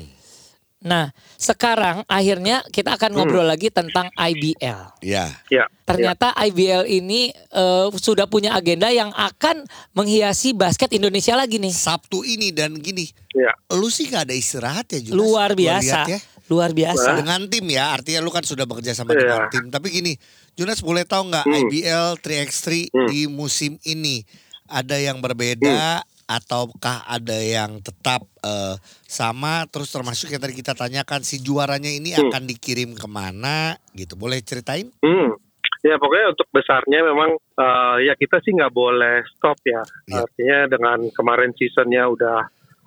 nah 0.82 1.10
sekarang 1.38 2.02
akhirnya 2.06 2.62
kita 2.68 2.98
akan 2.98 3.14
ngobrol 3.14 3.46
lagi 3.46 3.70
tentang 3.70 4.10
IBL. 4.14 4.98
ya. 5.02 5.30
Ya. 5.46 5.64
Ternyata 5.86 6.34
IBL 6.34 6.90
ini 6.90 7.30
eh, 7.32 7.86
sudah 7.94 8.26
punya 8.26 8.58
agenda 8.58 8.90
yang 8.90 9.14
akan 9.14 9.62
menghiasi 9.94 10.58
basket 10.58 10.90
Indonesia 10.90 11.38
lagi 11.38 11.62
nih. 11.62 11.70
Sabtu 11.70 12.26
ini 12.26 12.50
dan 12.50 12.74
gini. 12.82 13.06
Ya. 13.36 13.54
Lu 13.70 13.86
sih 13.86 14.10
gak 14.10 14.26
ada 14.26 14.34
istirahat 14.34 14.90
ya 14.90 14.98
Junas? 14.98 15.18
Luar 15.18 15.50
biasa. 15.54 15.80
lihat 15.84 16.10
ya. 16.10 16.18
Luar 16.46 16.70
biasa. 16.70 17.18
Dengan 17.18 17.46
tim 17.46 17.66
ya, 17.66 17.90
artinya 17.90 18.20
lu 18.20 18.30
kan 18.30 18.42
sudah 18.42 18.64
bekerja 18.64 18.92
sama 18.92 19.12
Iya. 19.12 19.18
dengan 19.18 19.40
tim. 19.48 19.64
Tapi 19.68 19.86
gini, 19.90 20.12
Junas 20.52 20.80
boleh 20.80 21.02
tahu 21.02 21.28
nggak 21.28 21.44
Hmm. 21.44 21.58
IBL 21.60 22.08
3x3 22.18 22.88
Hmm. 22.88 23.08
di 23.08 23.26
musim 23.26 23.76
ini 23.82 24.22
ada 24.66 24.94
yang 24.94 25.18
berbeda 25.18 26.00
ataukah 26.26 27.04
ada 27.04 27.38
yang 27.38 27.78
tetap 27.80 28.24
eh, 28.40 28.74
sama? 29.02 29.66
Terus 29.66 29.90
termasuk 29.90 30.26
yang 30.28 30.38
tadi 30.38 30.54
kita 30.54 30.72
tanyakan 30.72 31.20
si 31.20 31.38
juaranya 31.38 31.88
ini 31.88 32.12
Hmm. 32.12 32.26
akan 32.26 32.46
dikirim 32.46 32.94
ke 32.94 33.06
mana? 33.06 33.74
Gitu, 33.90 34.14
boleh 34.14 34.38
ceritain? 34.40 34.86
Hmm. 34.98 35.34
Ya 35.82 35.98
pokoknya 35.98 36.30
untuk 36.30 36.46
besarnya 36.50 37.02
memang 37.04 37.30
eh, 37.36 37.96
ya 38.04 38.14
kita 38.14 38.38
sih 38.40 38.52
nggak 38.52 38.70
boleh 38.70 39.22
stop 39.30 39.58
ya. 39.62 39.82
Iya. 40.06 40.24
Artinya 40.24 40.58
dengan 40.68 40.98
kemarin 41.10 41.50
seasonnya 41.52 42.06
udah 42.06 42.38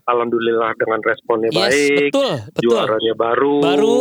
alhamdulillah 0.10 0.74
dengan 0.76 1.00
responnya 1.00 1.50
Yes, 1.50 1.60
baik, 1.62 2.10
betul, 2.10 2.32
betul. 2.50 2.62
juaranya 2.66 3.14
baru, 3.14 3.58
Baru. 3.60 3.98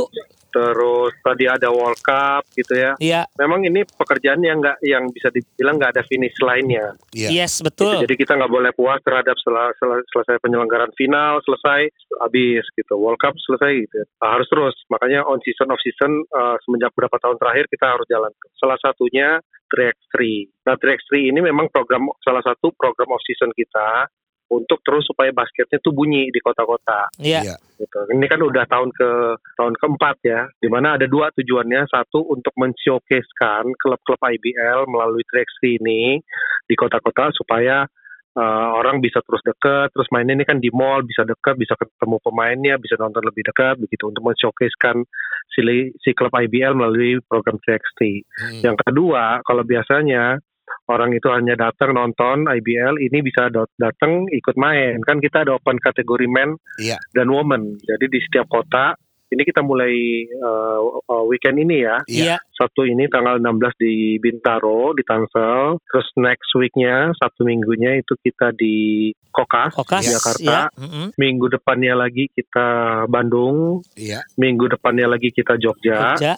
terus 0.49 1.12
tadi 1.21 1.45
ada 1.45 1.69
World 1.69 2.00
Cup 2.00 2.43
gitu 2.53 2.73
ya. 2.73 2.97
Iya, 2.97 3.23
Memang 3.37 3.62
ini 3.62 3.85
pekerjaan 3.85 4.41
yang 4.41 4.59
nggak 4.59 4.81
yang 4.81 5.05
bisa 5.09 5.29
dibilang 5.29 5.77
nggak 5.77 5.93
ada 5.93 6.03
finish 6.03 6.33
lainnya. 6.41 6.97
Iya. 7.12 7.29
yes 7.37 7.61
betul. 7.61 8.00
Jadi 8.00 8.17
kita 8.17 8.33
nggak 8.33 8.49
boleh 8.49 8.73
puas 8.73 8.97
terhadap 9.05 9.37
sel- 9.38 9.77
sel- 9.77 10.07
selesai 10.09 10.41
penyelenggaraan 10.41 10.91
final 10.95 11.45
selesai 11.45 11.93
habis 12.19 12.65
gitu 12.73 12.95
World 12.97 13.21
Cup 13.21 13.37
selesai 13.38 13.71
gitu 13.85 14.09
Ah, 14.19 14.35
harus 14.35 14.49
terus 14.49 14.73
makanya 14.88 15.21
on 15.23 15.38
season 15.45 15.69
off 15.69 15.79
season 15.85 16.25
eh, 16.25 16.57
semenjak 16.65 16.97
beberapa 16.97 17.21
tahun 17.21 17.37
terakhir 17.37 17.69
kita 17.69 17.87
harus 17.87 18.07
jalan 18.09 18.33
salah 18.57 18.81
satunya 18.81 19.38
3x3 19.69 20.17
nah 20.65 20.75
3x3 20.75 21.29
ini 21.29 21.41
memang 21.41 21.69
program 21.69 22.09
salah 22.19 22.41
satu 22.41 22.73
program 22.73 23.12
off 23.12 23.21
season 23.23 23.53
kita 23.53 24.09
untuk 24.49 24.81
terus 24.81 25.05
supaya 25.05 25.28
basketnya 25.31 25.76
tuh 25.85 25.93
bunyi 25.93 26.33
di 26.33 26.40
kota-kota 26.40 27.12
Iya. 27.21 27.40
Iya. 27.45 27.57
gitu. 27.78 27.99
Ini 28.11 28.26
kan 28.26 28.40
udah 28.43 28.64
tahun 28.67 28.90
ke 28.90 29.11
tahun 29.55 29.75
keempat 29.78 30.17
ya, 30.25 30.40
di 30.59 30.69
mana 30.73 30.97
ada 30.99 31.07
dua 31.07 31.31
tujuannya. 31.37 31.87
Satu 31.87 32.26
untuk 32.26 32.50
men-showcasekan 32.59 33.71
klub-klub 33.76 34.19
IBL 34.19 34.88
melalui 34.90 35.23
3x3 35.28 35.78
ini 35.78 36.19
di 36.67 36.75
kota-kota 36.75 37.31
supaya 37.37 37.87
uh, 38.38 38.71
orang 38.78 38.99
bisa 38.99 39.23
terus 39.23 39.43
dekat, 39.47 39.90
terus 39.95 40.09
mainnya 40.14 40.38
ini 40.38 40.45
kan 40.47 40.59
di 40.59 40.71
mall 40.75 41.02
bisa 41.07 41.23
dekat, 41.23 41.59
bisa 41.59 41.75
ketemu 41.78 42.17
pemainnya, 42.23 42.75
bisa 42.78 42.99
nonton 42.99 43.23
lebih 43.26 43.47
dekat 43.47 43.78
begitu 43.78 44.11
untuk 44.11 44.23
men-showcasekan 44.26 45.07
si, 45.52 45.61
si 46.02 46.11
klub 46.14 46.33
IBL 46.35 46.75
melalui 46.78 47.19
program 47.26 47.59
3x3. 47.62 48.00
Hmm. 48.00 48.61
Yang 48.62 48.76
kedua, 48.87 49.43
kalau 49.43 49.62
biasanya 49.62 50.43
orang 50.88 51.12
itu 51.12 51.28
hanya 51.28 51.54
datang 51.54 51.92
nonton 51.92 52.49
IBL, 52.49 52.97
ini 52.99 53.21
bisa 53.21 53.49
datang 53.76 54.25
ikut 54.28 54.57
main. 54.57 54.99
Kan 55.04 55.21
kita 55.21 55.45
ada 55.45 55.54
open 55.54 55.76
kategori 55.76 56.26
men 56.26 56.57
Iya. 56.80 56.97
dan 57.12 57.28
woman. 57.28 57.76
Jadi 57.78 58.09
di 58.09 58.18
setiap 58.25 58.49
kota, 58.49 58.97
ini 59.28 59.45
kita 59.45 59.61
mulai 59.61 59.92
uh, 60.33 60.80
uh, 61.04 61.25
weekend 61.28 61.61
ini 61.61 61.85
ya. 61.85 62.00
Iya. 62.09 62.37
Sabtu 62.50 62.88
ini 62.88 63.04
tanggal 63.07 63.37
16 63.37 63.76
di 63.76 63.95
Bintaro, 64.16 64.97
di 64.97 65.04
Tangsel. 65.04 65.76
Terus 65.85 66.09
next 66.16 66.49
weeknya, 66.57 67.12
Sabtu 67.12 67.45
minggunya 67.45 68.00
itu 68.00 68.16
kita 68.16 68.57
di 68.57 69.12
Kokas, 69.28 69.76
Kokas. 69.76 70.09
Jakarta. 70.09 70.73
Iya. 70.73 70.80
Mm-mm. 70.80 71.07
Minggu 71.14 71.47
depannya 71.52 71.95
lagi 71.95 72.33
kita 72.33 72.66
Bandung. 73.07 73.85
Iya. 73.95 74.25
Minggu 74.40 74.73
depannya 74.73 75.04
lagi 75.07 75.28
kita 75.28 75.61
Jogja. 75.61 76.16
Jogja. 76.16 76.35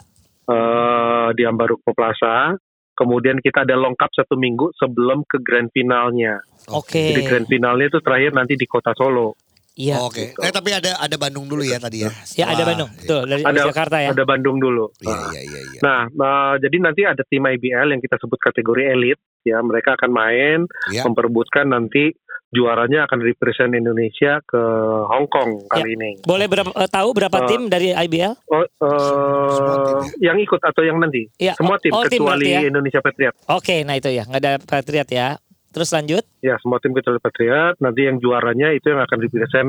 eh, 0.50 1.28
di 1.38 1.42
Ambarukmo 1.46 1.94
Plaza. 1.94 2.58
Kemudian 3.00 3.40
kita 3.40 3.64
ada 3.64 3.80
lengkap 3.80 4.12
satu 4.12 4.36
minggu 4.36 4.76
sebelum 4.76 5.24
ke 5.24 5.40
grand 5.40 5.72
finalnya. 5.72 6.44
Oke. 6.68 7.16
Jadi 7.16 7.24
grand 7.24 7.48
finalnya 7.48 7.88
itu 7.88 7.96
terakhir 8.04 8.36
nanti 8.36 8.60
di 8.60 8.68
kota 8.68 8.92
Solo. 8.92 9.40
Iya. 9.80 9.96
Oke. 10.04 10.36
Eh 10.36 10.52
tapi 10.52 10.76
ada 10.76 11.00
ada 11.00 11.16
Bandung 11.16 11.48
dulu 11.48 11.64
ya 11.64 11.80
tadi 11.80 12.04
ya. 12.04 12.12
Ya 12.36 12.52
ada 12.52 12.68
Bandung. 12.68 12.92
Betul 12.92 13.24
dari 13.24 13.40
Ada 13.40 13.60
Jakarta 13.72 13.96
ya. 14.04 14.12
Ada 14.12 14.24
Bandung 14.28 14.60
dulu. 14.60 14.92
Iya 15.00 15.08
Nah, 15.16 15.30
iya 15.32 15.40
iya 15.40 15.60
iya. 15.64 15.80
Nah, 15.80 16.00
eh, 16.12 16.54
jadi 16.60 16.76
nanti 16.84 17.00
ada 17.08 17.22
tim 17.24 17.40
IBL 17.40 17.88
yang 17.96 18.02
kita 18.04 18.20
sebut 18.20 18.36
kategori 18.36 18.82
elit, 18.92 19.16
ya 19.42 19.58
mereka 19.60 19.96
akan 19.96 20.10
main, 20.10 20.58
Iya. 20.92 21.04
memperebutkan 21.08 21.68
nanti 21.68 22.12
juaranya 22.50 23.06
akan 23.06 23.22
represent 23.22 23.70
Indonesia 23.72 24.42
ke 24.42 24.58
Hong 25.06 25.30
Kong 25.30 25.70
kali 25.70 25.94
ini. 25.94 26.10
Boleh 26.26 26.50
berapa 26.50 26.70
eh, 26.74 26.90
tahu 26.90 27.08
berapa 27.14 27.38
Eh, 27.38 27.46
tim 27.46 27.62
dari 27.70 27.94
IBL? 27.94 28.34
Oh, 28.50 28.66
eh, 28.66 29.50
Semua 29.54 29.76
tim 29.86 29.98
yang 30.18 30.36
ikut 30.42 30.58
atau 30.58 30.82
yang 30.82 30.98
nanti? 30.98 31.30
Iya. 31.38 31.54
Semua 31.54 31.78
tim 31.78 31.94
tim 31.94 32.18
kecuali 32.18 32.50
berarti 32.50 32.50
ya? 32.50 32.60
Indonesia 32.66 33.00
Patriot. 33.00 33.34
Oke, 33.46 33.76
nah 33.86 33.94
itu 33.94 34.10
ya, 34.10 34.26
nggak 34.26 34.42
ada 34.42 34.52
Patriot 34.58 35.08
ya. 35.08 35.28
Terus 35.70 35.94
lanjut. 35.94 36.26
Ya, 36.42 36.58
semua 36.58 36.82
tim 36.82 36.90
kecuali 36.90 37.22
Patriot. 37.22 37.78
Nanti 37.78 38.10
yang 38.10 38.18
juaranya 38.18 38.74
itu 38.74 38.90
yang 38.90 38.98
akan 38.98 39.18
represent 39.22 39.68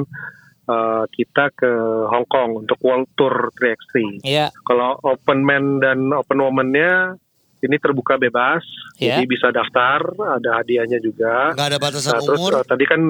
eh, 0.65 1.03
kita 1.13 1.53
ke 1.53 1.71
Hong 2.09 2.25
Kong 2.25 2.65
untuk 2.65 2.81
World 2.81 3.05
Tour 3.13 3.53
3x3. 3.53 4.25
Iya. 4.25 4.49
Kalau 4.65 4.97
open 5.05 5.45
man 5.45 5.77
dan 5.77 6.09
open 6.09 6.41
woman-nya 6.41 7.13
ini 7.61 7.77
terbuka 7.77 8.15
bebas, 8.15 8.63
Ya. 8.97 9.17
jadi 9.17 9.25
bisa 9.25 9.47
daftar, 9.49 10.01
ada 10.17 10.61
hadiahnya 10.61 10.97
juga. 10.97 11.53
Nggak 11.53 11.67
ada 11.67 11.79
batasan 11.79 12.11
Nah, 12.11 12.21
terus 12.23 12.37
umur. 12.37 12.51
eh, 12.53 12.65
tadi 12.65 12.83
kan 12.85 13.01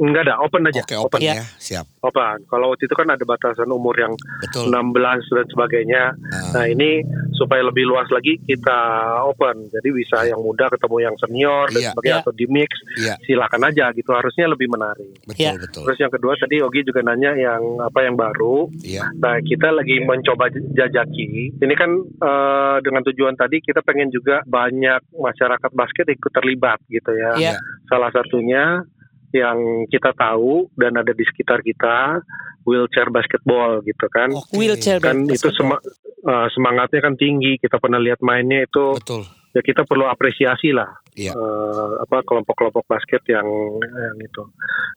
nggak 0.00 0.22
ada 0.24 0.34
open 0.40 0.62
aja, 0.66 0.80
Oke, 0.80 0.96
open 0.96 1.20
Ya. 1.20 1.34
ya. 1.34 1.44
Siap. 1.56 1.86
open. 2.00 2.36
Kalau 2.44 2.72
waktu 2.72 2.84
itu 2.84 2.96
kan 2.96 3.08
ada 3.08 3.20
batasan 3.22 3.68
umur 3.68 3.92
yang 3.94 4.16
Betul. 4.40 4.72
16 4.72 5.20
dan 5.28 5.44
sebagainya. 5.46 6.02
Ah. 6.32 6.50
Nah 6.56 6.64
ini 6.66 7.04
supaya 7.34 7.60
lebih 7.60 7.84
luas 7.84 8.08
lagi 8.08 8.40
kita 8.40 8.78
open, 9.22 9.68
jadi 9.68 9.88
bisa 9.90 10.24
yang 10.24 10.40
muda 10.40 10.68
ketemu 10.68 10.96
yang 11.02 11.14
senior 11.16 11.68
dan 11.68 11.80
Iya. 11.80 11.90
sebagainya 11.92 12.16
Iya. 12.16 12.24
atau 12.24 12.34
di 12.34 12.46
mix, 12.48 12.70
Iya, 12.96 13.14
silakan 13.22 13.62
aja 13.64 13.92
gitu. 13.92 14.10
Harusnya 14.10 14.46
lebih 14.46 14.68
menarik. 14.68 15.12
betul 15.22 15.36
Ya. 15.38 15.52
betul. 15.54 15.84
Terus 15.84 15.98
yang 16.00 16.08
kedua 16.10 16.32
tadi 16.34 16.56
Ogi 16.60 16.80
juga 16.82 17.00
nanya 17.00 17.32
yang 17.32 17.60
apa 17.78 18.00
yang 18.00 18.16
baru. 18.16 18.68
Iya. 18.80 19.04
Nah, 19.14 19.36
kita 19.40 19.68
lagi 19.70 20.00
mencoba 20.00 20.48
jajaki. 20.50 21.28
Ini 21.56 21.74
kan 21.74 21.90
eh, 22.00 22.76
dengan 22.80 23.02
tujuan 23.02 23.34
tadi 23.34 23.60
kita 23.60 23.84
pengen 23.90 24.14
juga 24.14 24.46
banyak 24.46 25.02
masyarakat 25.10 25.70
basket 25.74 26.06
ikut 26.14 26.30
terlibat 26.30 26.78
gitu 26.86 27.10
ya. 27.10 27.32
Iya. 27.34 27.54
Salah 27.90 28.14
satunya 28.14 28.86
yang 29.34 29.86
kita 29.90 30.14
tahu 30.14 30.70
dan 30.78 30.94
ada 30.98 31.10
di 31.10 31.22
sekitar 31.26 31.62
kita 31.66 32.22
wheelchair 32.66 33.10
basketball 33.10 33.82
gitu 33.82 34.06
kan. 34.10 34.30
Oke. 34.30 34.54
Wheelchair 34.54 35.02
Kan 35.02 35.26
itu 35.26 35.50
basketball. 35.50 35.82
sema- 35.82 35.82
eh, 36.30 36.46
semangatnya 36.54 37.00
kan 37.02 37.14
tinggi. 37.18 37.58
Kita 37.58 37.82
pernah 37.82 37.98
lihat 37.98 38.22
mainnya 38.22 38.62
itu 38.62 38.94
Betul. 38.94 39.26
Ya 39.50 39.60
kita 39.60 39.82
perlu 39.82 40.06
apresiasi 40.06 40.70
lah 40.70 40.86
Iya. 41.10 41.34
eh, 41.34 41.92
apa 42.00 42.22
kelompok-kelompok 42.22 42.86
basket 42.86 43.26
yang 43.26 43.44
yang 43.82 44.16
itu. 44.16 44.46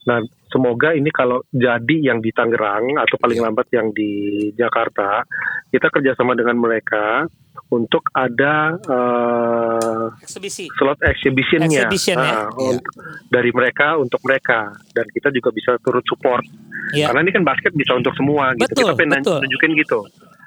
Nah, 0.05 0.21
semoga 0.47 0.93
ini 0.93 1.09
kalau 1.09 1.41
jadi 1.49 1.97
yang 2.05 2.19
di 2.19 2.29
Tangerang 2.29 2.95
atau 2.95 3.17
paling 3.17 3.41
Iya. 3.41 3.45
lambat 3.49 3.67
yang 3.71 3.89
di 3.89 4.11
Jakarta, 4.53 5.25
kita 5.67 5.89
kerjasama 5.89 6.33
dengan 6.33 6.53
mereka 6.55 7.25
untuk 7.69 8.05
ada 8.13 8.77
eh, 8.77 10.05
Eksibisi. 10.21 10.69
slot 10.71 11.01
exhibitionnya 11.01 11.89
Exhibition, 11.89 12.17
ya. 12.17 12.33
Ah, 12.45 12.49
untuk- 12.53 12.93
dari 13.27 13.49
mereka 13.49 13.97
untuk 13.97 14.21
mereka 14.21 14.69
dan 14.91 15.05
kita 15.09 15.29
juga 15.29 15.49
bisa 15.49 15.71
turut 15.81 16.05
support 16.05 16.45
Iya. 16.93 17.09
karena 17.09 17.25
ini 17.25 17.31
kan 17.31 17.43
basket 17.43 17.73
bisa 17.73 17.95
untuk 17.95 18.13
semua 18.13 18.53
gitu. 18.53 18.69
Betul, 18.69 18.85
kita 18.85 18.93
pengen 18.93 19.21
betul. 19.23 19.39
nunjukin 19.41 19.71
gitu. 19.75 19.99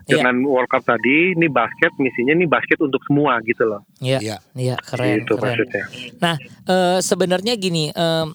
Iya. 0.06 0.22
Dengan 0.22 0.38
World 0.46 0.70
Cup 0.70 0.86
tadi, 0.86 1.34
ini 1.34 1.50
basket 1.50 1.90
misinya 1.98 2.32
ini 2.32 2.46
basket 2.46 2.78
untuk 2.78 3.02
semua 3.02 3.42
gitu 3.42 3.66
loh. 3.66 3.82
Iya. 3.98 4.22
Iya. 4.22 4.36
Iya, 4.54 4.76
keren, 4.78 5.18
gitu 5.20 5.34
keren. 5.34 5.58
maksudnya. 5.58 5.84
Nah, 6.22 6.34
eh, 6.64 6.98
sebenarnya 7.02 7.58
gini, 7.58 7.90
em, 7.90 8.30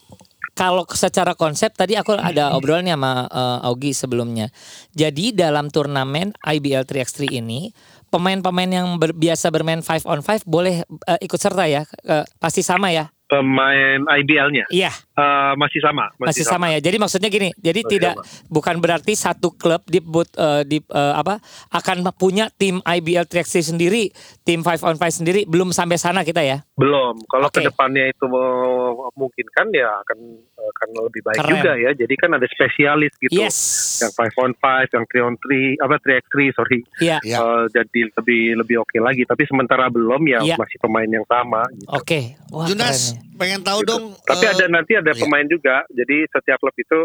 kalau 0.51 0.83
secara 0.91 1.31
konsep 1.31 1.71
tadi 1.71 1.95
aku 1.95 2.11
ada 2.13 2.51
obrolan 2.59 2.83
nih 2.83 2.95
sama 2.99 3.23
eh, 3.25 3.67
Augie 3.71 3.95
sebelumnya. 3.95 4.51
Jadi 4.91 5.31
dalam 5.31 5.71
turnamen 5.71 6.35
IBL 6.37 6.83
3x3 6.83 7.39
ini, 7.39 7.71
pemain-pemain 8.11 8.67
yang 8.67 8.87
ber- 8.99 9.15
biasa 9.15 9.47
bermain 9.47 9.79
5 9.79 10.03
on 10.03 10.19
5 10.19 10.43
boleh 10.43 10.83
eh, 10.83 11.19
ikut 11.23 11.39
serta 11.39 11.71
ya? 11.71 11.87
Eh, 12.03 12.27
pasti 12.35 12.59
sama 12.61 12.91
ya? 12.91 13.07
Pemain 13.31 14.03
IBL-nya 14.11 14.67
Iya, 14.67 14.91
Eh, 15.11 15.53
masih 15.59 15.83
sama, 15.83 16.07
masih 16.15 16.47
sama 16.47 16.71
ya. 16.71 16.79
Jadi 16.79 16.95
maksudnya 16.95 17.27
gini, 17.27 17.51
jadi 17.59 17.83
Masih 17.83 17.91
tidak 17.99 18.15
bukan 18.47 18.79
berarti 18.79 19.11
satu 19.11 19.51
klub 19.51 19.83
di 19.83 19.99
eh, 19.99 20.63
di 20.63 20.79
eh, 20.79 21.13
apa 21.19 21.43
akan 21.67 22.07
punya 22.15 22.47
tim 22.47 22.79
IBL 22.79 23.27
3x3 23.27 23.75
sendiri, 23.75 24.07
tim 24.47 24.63
5 24.63 24.87
on 24.87 24.95
5 24.95 25.19
sendiri, 25.19 25.43
belum 25.43 25.75
sampai 25.75 25.99
sana 25.99 26.23
kita 26.23 26.39
ya. 26.39 26.63
Belum. 26.79 27.19
Kalau 27.27 27.51
Oke. 27.51 27.59
ke 27.59 27.67
depannya 27.67 28.07
itu 28.07 28.23
memungkinkan 28.23 29.67
ya 29.75 29.99
akan 29.99 30.17
akan 30.61 30.89
lebih 31.09 31.21
baik 31.27 31.39
Keren. 31.43 31.51
juga 31.59 31.71
ya. 31.75 31.91
Jadi 31.91 32.13
kan 32.15 32.29
ada 32.31 32.47
spesialis 32.47 33.11
gitu. 33.19 33.35
Yes. 33.35 33.57
Yang 33.99 34.11
5 34.15 34.45
on 34.47 34.51
5, 34.55 34.95
yang 34.95 35.05
3 35.11 35.27
on 35.27 35.35
3, 35.35 35.75
apa 35.83 35.95
3x3 35.99 36.35
sorry. 36.55 36.79
Iya. 37.03 37.17
Iya. 37.25 37.37
Eh, 37.41 37.63
jadi 37.75 37.99
lebih 38.15 38.41
lebih 38.63 38.75
oke 38.79 38.97
lagi. 39.03 39.27
Tapi 39.27 39.43
sementara 39.43 39.91
belum 39.91 40.21
ya 40.29 40.39
Iya. 40.39 40.55
masih 40.55 40.77
pemain 40.79 41.09
yang 41.09 41.25
sama. 41.27 41.67
Gitu. 41.75 41.89
Oke. 41.91 42.19
Wah, 42.53 42.67
Junas, 42.69 43.11
keren 43.11 43.19
ya. 43.19 43.19
pengen 43.35 43.61
tahu 43.65 43.79
dong. 43.83 44.03
Tapi 44.23 44.45
eh, 44.47 44.51
ada 44.53 44.65
nanti 44.69 44.93
ada 45.01 45.11
iya. 45.13 45.19
pemain 45.19 45.47
juga. 45.49 45.83
Jadi 45.89 46.17
setiap 46.29 46.57
klub 46.61 46.77
itu 46.77 46.99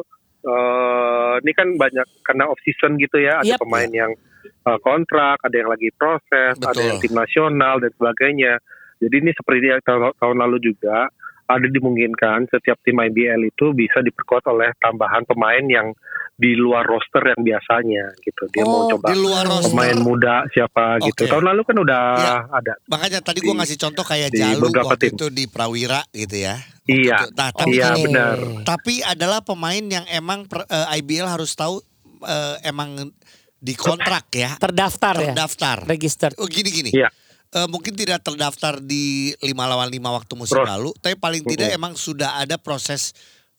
eh 0.47 1.35
ini 1.43 1.53
kan 1.57 1.69
banyak 1.75 2.07
karena 2.23 2.45
off 2.47 2.61
season 2.63 3.01
gitu 3.01 3.19
ya. 3.19 3.43
Ada 3.43 3.57
Yap. 3.57 3.61
pemain 3.65 3.91
yang 3.91 4.13
eh, 4.47 4.79
kontrak, 4.85 5.43
ada 5.43 5.57
yang 5.57 5.71
lagi 5.73 5.91
proses, 5.97 6.55
ada 6.61 6.77
Betul. 6.77 6.87
yang 6.87 6.97
tim 7.03 7.15
nasional 7.17 7.75
dan 7.83 7.91
sebagainya. 7.97 8.55
Jadi 8.97 9.15
ini 9.21 9.33
seperti 9.37 9.77
tahun, 9.85 10.17
tahun 10.17 10.37
lalu 10.41 10.73
juga 10.73 11.13
ada 11.47 11.67
dimungkinkan 11.67 12.47
setiap 12.47 12.79
tim 12.83 12.97
IBL 12.97 13.47
itu 13.47 13.71
bisa 13.71 13.99
diperkuat 13.99 14.47
oleh 14.47 14.75
tambahan 14.77 15.23
pemain 15.25 15.63
yang 15.63 15.95
di 16.35 16.53
luar 16.53 16.85
roster 16.85 17.23
yang 17.25 17.41
biasanya 17.41 18.13
gitu. 18.19 18.45
Dia 18.51 18.61
mau 18.61 18.85
Oh, 18.85 18.93
coba 18.93 19.09
di 19.09 19.17
luar 19.17 19.45
roster. 19.47 19.73
pemain 19.73 19.97
muda 19.97 20.35
siapa 20.51 21.01
gitu. 21.01 21.25
Oke. 21.25 21.33
Tahun 21.33 21.45
lalu 21.45 21.63
kan 21.65 21.77
udah 21.79 22.03
Iya. 22.13 22.37
ada. 22.53 22.73
Makanya 22.87 23.21
tadi 23.21 23.39
gua 23.41 23.55
Di- 23.55 23.59
ngasih 23.63 23.79
contoh 23.81 24.05
kayak 24.05 24.29
di 24.29 24.43
Jalu 24.45 24.69
waktu 24.69 24.97
tim. 25.01 25.13
itu 25.15 25.27
di 25.31 25.45
Prawira 25.47 26.05
gitu 26.13 26.37
ya. 26.37 26.61
Iya. 26.85 27.17
itu. 27.25 27.33
Nah, 27.33 27.51
tapi 27.51 27.73
Iya, 27.73 27.89
benar. 27.97 28.37
tapi 28.63 28.95
adalah 29.01 29.41
pemain 29.41 29.81
yang 29.81 30.05
emang 30.07 30.45
per- 30.45 30.67
eh, 30.67 30.97
IBL 30.99 31.25
harus 31.27 31.51
tahu 31.53 31.81
eh, 32.19 32.57
emang 32.65 33.13
dikontrak 33.59 34.29
ya, 34.31 34.57
Terdaftar 34.57 35.15
ya. 35.17 35.21
terdaftar. 35.31 35.77
Register. 35.87 36.31
Oh 36.37 36.45
gini 36.45 36.69
gini. 36.71 36.91
Iya. 36.93 37.09
Eh, 37.57 37.69
mungkin 37.73 37.97
tidak 37.97 38.21
terdaftar 38.21 38.85
di 38.85 39.33
5 39.41 39.49
lawan 39.65 39.89
5 39.89 39.97
waktu 40.13 40.33
musim 40.37 40.61
Terus. 40.61 40.69
lalu, 40.69 40.91
tapi 41.01 41.17
paling 41.17 41.41
tidak 41.49 41.73
Mm-mm. 41.73 41.79
emang 41.81 41.93
sudah 41.97 42.37
ada 42.45 42.61
proses 42.61 43.17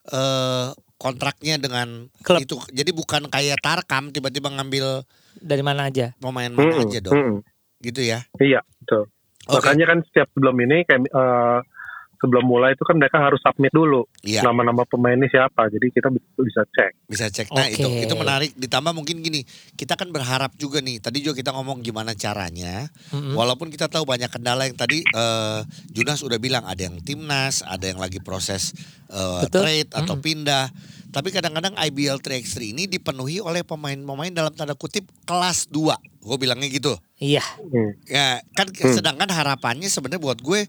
eh 0.07 0.69
kontraknya 0.97 1.57
dengan 1.61 2.09
Klub. 2.25 2.41
itu. 2.41 2.57
Jadi 2.73 2.89
bukan 2.93 3.29
kayak 3.29 3.57
Tarkam 3.61 4.09
tiba-tiba 4.09 4.49
ngambil 4.53 5.01
Dari 5.37 5.61
mana 5.61 5.89
aja? 5.89 6.13
pemain 6.17 6.49
mana 6.49 6.73
Mm-mm, 6.77 6.89
aja 6.89 6.99
dong. 7.01 7.13
mm-mm. 7.13 7.37
Gitu 7.81 8.01
ya. 8.05 8.25
Iya, 8.37 8.61
betul. 8.81 9.09
Oke. 9.49 9.61
Makanya 9.61 9.85
kan 9.93 9.99
setiap 10.09 10.27
sebelum 10.33 10.57
ini 10.61 10.85
kayak 10.85 11.05
eh, 11.09 11.59
sebelum 12.17 12.43
mulai 12.43 12.73
itu 12.73 12.81
kan 12.81 12.93
mereka 12.93 13.17
harus 13.17 13.37
submit 13.39 13.69
dulu 13.69 14.05
Iya. 14.21 14.41
nama-nama 14.41 14.83
pemainnya 14.83 15.25
siapa. 15.25 15.67
Jadi 15.67 15.89
kita 15.89 16.07
bi- 16.07 16.21
bisa 16.39 16.65
cek. 16.65 16.91
Bisa 17.05 17.25
cek. 17.27 17.47
Nah 17.49 17.63
Oke. 17.63 17.75
itu 17.75 17.87
itu 18.01 18.13
menarik. 18.13 18.51
Ditambah 18.53 18.91
mungkin 18.91 19.19
gini, 19.19 19.45
kita 19.73 19.93
kan 19.93 20.09
berharap 20.09 20.53
juga 20.55 20.79
nih. 20.79 20.97
Tadi 20.99 21.19
juga 21.19 21.37
kita 21.37 21.51
ngomong 21.51 21.79
gimana 21.79 22.13
caranya. 22.13 22.89
Mm-mm. 23.09 23.33
Walaupun 23.33 23.69
kita 23.69 23.87
tahu 23.87 24.03
banyak 24.03 24.27
kendala 24.27 24.63
yang 24.63 24.73
tadi 24.73 25.01
eh, 25.01 25.59
Junas 25.89 26.19
udah 26.19 26.37
bilang 26.37 26.63
ada 26.63 26.81
yang 26.81 26.97
timnas, 26.99 27.61
ada 27.61 27.85
yang 27.85 27.97
lagi 27.97 28.17
proses 28.17 28.73
eh, 29.07 29.41
Betul. 29.43 29.61
trade 29.61 29.89
atau 29.91 30.13
Mm-mm. 30.13 30.25
pindah. 30.25 30.67
Tapi 31.07 31.31
kadang-kadang 31.31 31.73
IBL 31.73 32.19
3x3 32.19 32.55
ini 32.67 32.83
dipenuhi 32.85 33.39
oleh 33.39 33.63
pemain-pemain 33.63 34.29
dalam 34.29 34.51
tanda 34.51 34.73
kutip 34.73 35.07
kelas 35.23 35.65
2. 35.67 35.95
Gue 36.19 36.37
bilangnya 36.37 36.67
gitu. 36.67 36.93
Iya. 37.17 37.41
Hmm. 37.63 37.95
Ya, 38.03 38.43
kan 38.51 38.67
Hmm. 38.67 38.91
sedangkan 38.91 39.25
harapannya 39.25 39.87
sebenarnya 39.87 40.19
buat 40.19 40.37
gue 40.37 40.67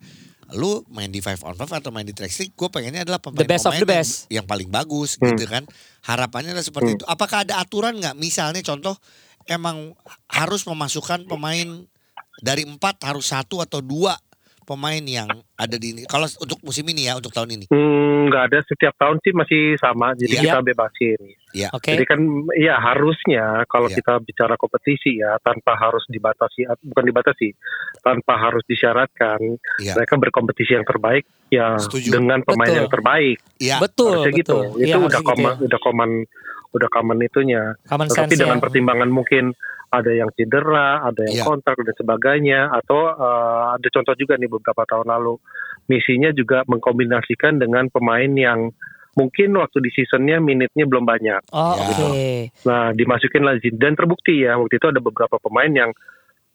lu 0.50 0.80
main 0.88 1.08
di 1.08 1.20
5 1.20 1.44
on 1.44 1.52
5 1.52 1.68
atau 1.76 1.92
main 1.92 2.02
di 2.02 2.12
track 2.12 2.30
stick, 2.30 2.50
gue 2.52 2.68
pengennya 2.68 3.04
adalah 3.04 3.20
The 3.20 3.44
best 3.44 3.68
of 3.68 3.76
the 3.76 3.84
yang- 3.84 3.90
best. 3.90 4.12
Yang, 4.28 4.46
paling 4.48 4.68
bagus 4.68 5.16
Hmm. 5.16 5.36
gitu 5.36 5.44
kan. 5.44 5.68
Harapannya 6.02 6.56
adalah 6.56 6.64
seperti 6.64 6.88
Hmm. 6.88 6.96
itu. 6.96 7.04
Apakah 7.04 7.44
ada 7.44 7.60
aturan 7.60 7.96
nggak? 7.96 8.16
Misalnya 8.16 8.62
contoh 8.62 8.96
emang 9.44 9.92
harus 10.26 10.64
memasukkan 10.64 11.24
pemain 11.24 11.84
dari 12.38 12.64
empat 12.64 13.02
harus 13.02 13.28
satu 13.28 13.60
atau 13.60 13.80
dua 13.80 14.16
pemain 14.62 15.00
yang 15.00 15.28
ada 15.54 15.76
di 15.76 15.92
ini. 15.92 16.02
Kalau 16.04 16.28
untuk 16.38 16.60
musim 16.60 16.84
ini 16.84 17.08
ya, 17.08 17.16
untuk 17.16 17.32
tahun 17.32 17.56
ini. 17.56 17.64
Hmm, 17.68 18.28
nggak 18.28 18.42
ada 18.48 18.58
setiap 18.64 18.92
tahun 18.96 19.16
sih 19.20 19.32
masih 19.32 19.62
sama. 19.76 20.12
Jadi 20.12 20.32
Iya. 20.34 20.42
kita 20.54 20.60
bebasin. 20.62 21.20
Ya. 21.56 21.72
Oke. 21.72 21.96
Jadi 21.96 22.04
kan 22.04 22.20
ya 22.60 22.76
harusnya 22.76 23.64
kalau 23.66 23.88
Iya. 23.88 23.96
kita 24.04 24.12
bicara 24.20 24.54
kompetisi 24.60 25.16
ya 25.16 25.40
tanpa 25.40 25.80
harus 25.80 26.04
dibatasi 26.12 26.68
bukan 26.84 27.04
dibatasi 27.08 27.56
tanpa 28.04 28.36
harus 28.36 28.60
disyaratkan 28.68 29.40
Iya. 29.80 29.96
mereka 29.96 30.14
berkompetisi 30.20 30.76
yang 30.76 30.84
terbaik 30.84 31.24
ya 31.48 31.80
Setuju. 31.80 32.12
dengan 32.12 32.44
pemain 32.44 32.68
Betul. 32.68 32.78
yang 32.84 32.90
terbaik. 32.92 33.36
Ya. 33.56 33.76
betul, 33.80 34.12
harusnya 34.24 34.32
gitu. 34.36 34.56
betul. 34.60 34.76
Itu 34.76 34.84
Iya, 34.84 34.94
udah 34.96 35.00
harusnya 35.00 35.20
gitu 35.20 35.28
common 35.32 35.52
ya. 35.52 35.64
udah 35.64 35.80
common 35.80 36.10
udah 36.68 36.88
common 36.92 37.18
itunya. 37.24 37.62
Common 37.88 38.08
sense 38.12 38.36
dengan 38.36 38.58
ya. 38.60 38.62
pertimbangan 38.62 39.08
mungkin 39.08 39.44
ada 39.88 40.12
yang 40.12 40.28
cedera, 40.36 41.00
ada 41.00 41.24
yang 41.24 41.40
Iya. 41.40 41.44
kontrak 41.48 41.80
dan 41.80 41.96
sebagainya, 41.96 42.60
atau 42.76 43.08
eh, 43.08 43.64
ada 43.72 43.88
contoh 43.88 44.12
juga 44.20 44.36
nih 44.36 44.52
beberapa 44.52 44.84
tahun 44.84 45.08
lalu 45.08 45.40
misinya 45.88 46.28
juga 46.36 46.60
mengkombinasikan 46.68 47.56
dengan 47.56 47.88
pemain 47.88 48.28
yang 48.28 48.68
mungkin 49.18 49.50
waktu 49.58 49.82
di 49.82 49.90
seasonnya 49.90 50.38
minitnya 50.38 50.86
belum 50.86 51.02
banyak. 51.02 51.50
Oh, 51.50 51.74
Ya. 51.74 51.90
oke. 51.90 52.26
Nah 52.70 52.94
dimasukin 52.94 53.42
lagi 53.42 53.74
dan 53.74 53.98
terbukti 53.98 54.46
ya 54.46 54.54
waktu 54.54 54.78
itu 54.78 54.86
ada 54.86 55.02
beberapa 55.02 55.42
pemain 55.42 55.72
yang 55.74 55.90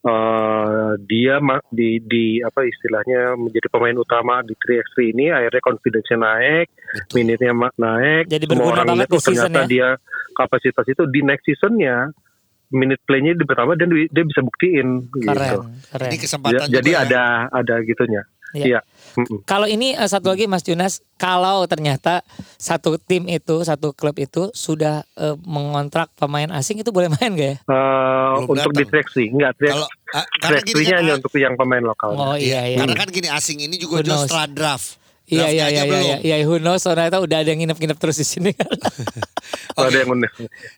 eh, 0.03 0.91
dia 1.03 1.39
di 1.71 1.99
di 1.99 2.39
apa 2.39 2.63
istilahnya 2.63 3.35
menjadi 3.35 3.67
pemain 3.71 3.95
utama 3.95 4.43
di 4.43 4.51
3x3 4.55 5.15
ini 5.15 5.25
akhirnya 5.31 5.61
confidence-nya 5.63 6.17
naik 6.19 6.67
Betul. 6.71 7.13
minitnya 7.19 7.51
naik. 7.75 8.23
Jadi 8.27 8.43
Semua 8.47 8.55
berguna 8.55 8.73
orang 8.73 8.87
banget 8.87 9.07
lihat, 9.07 9.11
di 9.11 9.15
oh, 9.15 9.23
ternyata 9.23 9.59
ya. 9.59 9.67
dia 9.67 9.87
kapasitas 10.33 10.85
itu 10.87 11.03
di 11.07 11.19
next 11.23 11.45
seasonnya 11.47 12.11
minute 12.73 12.99
play-nya 13.05 13.37
di 13.37 13.45
pertama 13.45 13.77
dan 13.77 13.93
di- 13.93 14.09
dia 14.09 14.25
bisa 14.25 14.41
buktiin 14.41 15.05
Keren, 15.13 15.37
gitu. 15.37 15.57
keren. 15.93 16.09
Ini 16.09 16.17
kesempatan 16.17 16.57
Ya, 16.57 16.73
jadi 16.81 16.89
ya. 16.89 16.97
ada 17.05 17.23
ada 17.53 17.75
gitunya. 17.85 18.21
Iya. 18.53 18.81
Mm-mm. 19.13 19.45
Kalau 19.45 19.65
ini 19.65 19.93
eh, 19.93 20.09
satu 20.09 20.33
lagi 20.33 20.45
Mas 20.45 20.61
Junas, 20.65 21.01
kalau 21.17 21.65
ternyata 21.65 22.21
satu 22.57 22.97
tim 22.97 23.25
itu, 23.29 23.61
satu 23.61 23.93
klub 23.93 24.17
itu 24.17 24.49
sudah 24.53 25.05
eh, 25.17 25.37
mengontrak 25.45 26.09
pemain 26.17 26.49
asing 26.53 26.81
itu 26.81 26.89
boleh 26.93 27.09
main 27.13 27.33
gak 27.33 27.49
ya? 27.49 27.57
Eh, 27.57 28.33
Belum 28.45 28.53
untuk 28.53 28.71
di 28.73 28.85
datang. 28.85 28.89
track 28.89 29.07
three, 29.13 29.29
enggak 29.29 29.51
Kalau 29.57 29.87
karena 30.41 30.59
gini 30.61 30.73
track 30.81 30.89
kan, 30.89 30.97
hanya 31.01 31.13
untuk 31.17 31.33
yang 31.37 31.53
pemain 31.57 31.83
lokal. 31.83 32.09
Oh 32.13 32.37
iya 32.37 32.69
iya. 32.69 32.77
Karena 32.81 32.95
kan 32.97 33.07
gini 33.09 33.29
asing 33.29 33.57
ini 33.61 33.75
juga 33.77 34.01
jual 34.01 34.25
setelah 34.25 34.47
draft. 34.49 35.02
Iya 35.23 35.47
iya 35.55 35.63
aja 35.71 35.71
iya 35.71 35.83
belum. 35.87 36.03
iya 36.03 36.17
iya 36.19 36.35
who 36.43 36.59
knows 36.59 36.83
ternyata 36.83 37.23
udah 37.23 37.37
ada 37.39 37.47
yang 37.47 37.63
nginep-nginep 37.63 37.95
terus 37.95 38.19
di 38.19 38.27
sini 38.27 38.51
kan. 38.59 38.67
Kalau 39.71 39.87
ada 39.87 39.99
yang 40.03 40.11
unik. 40.11 40.31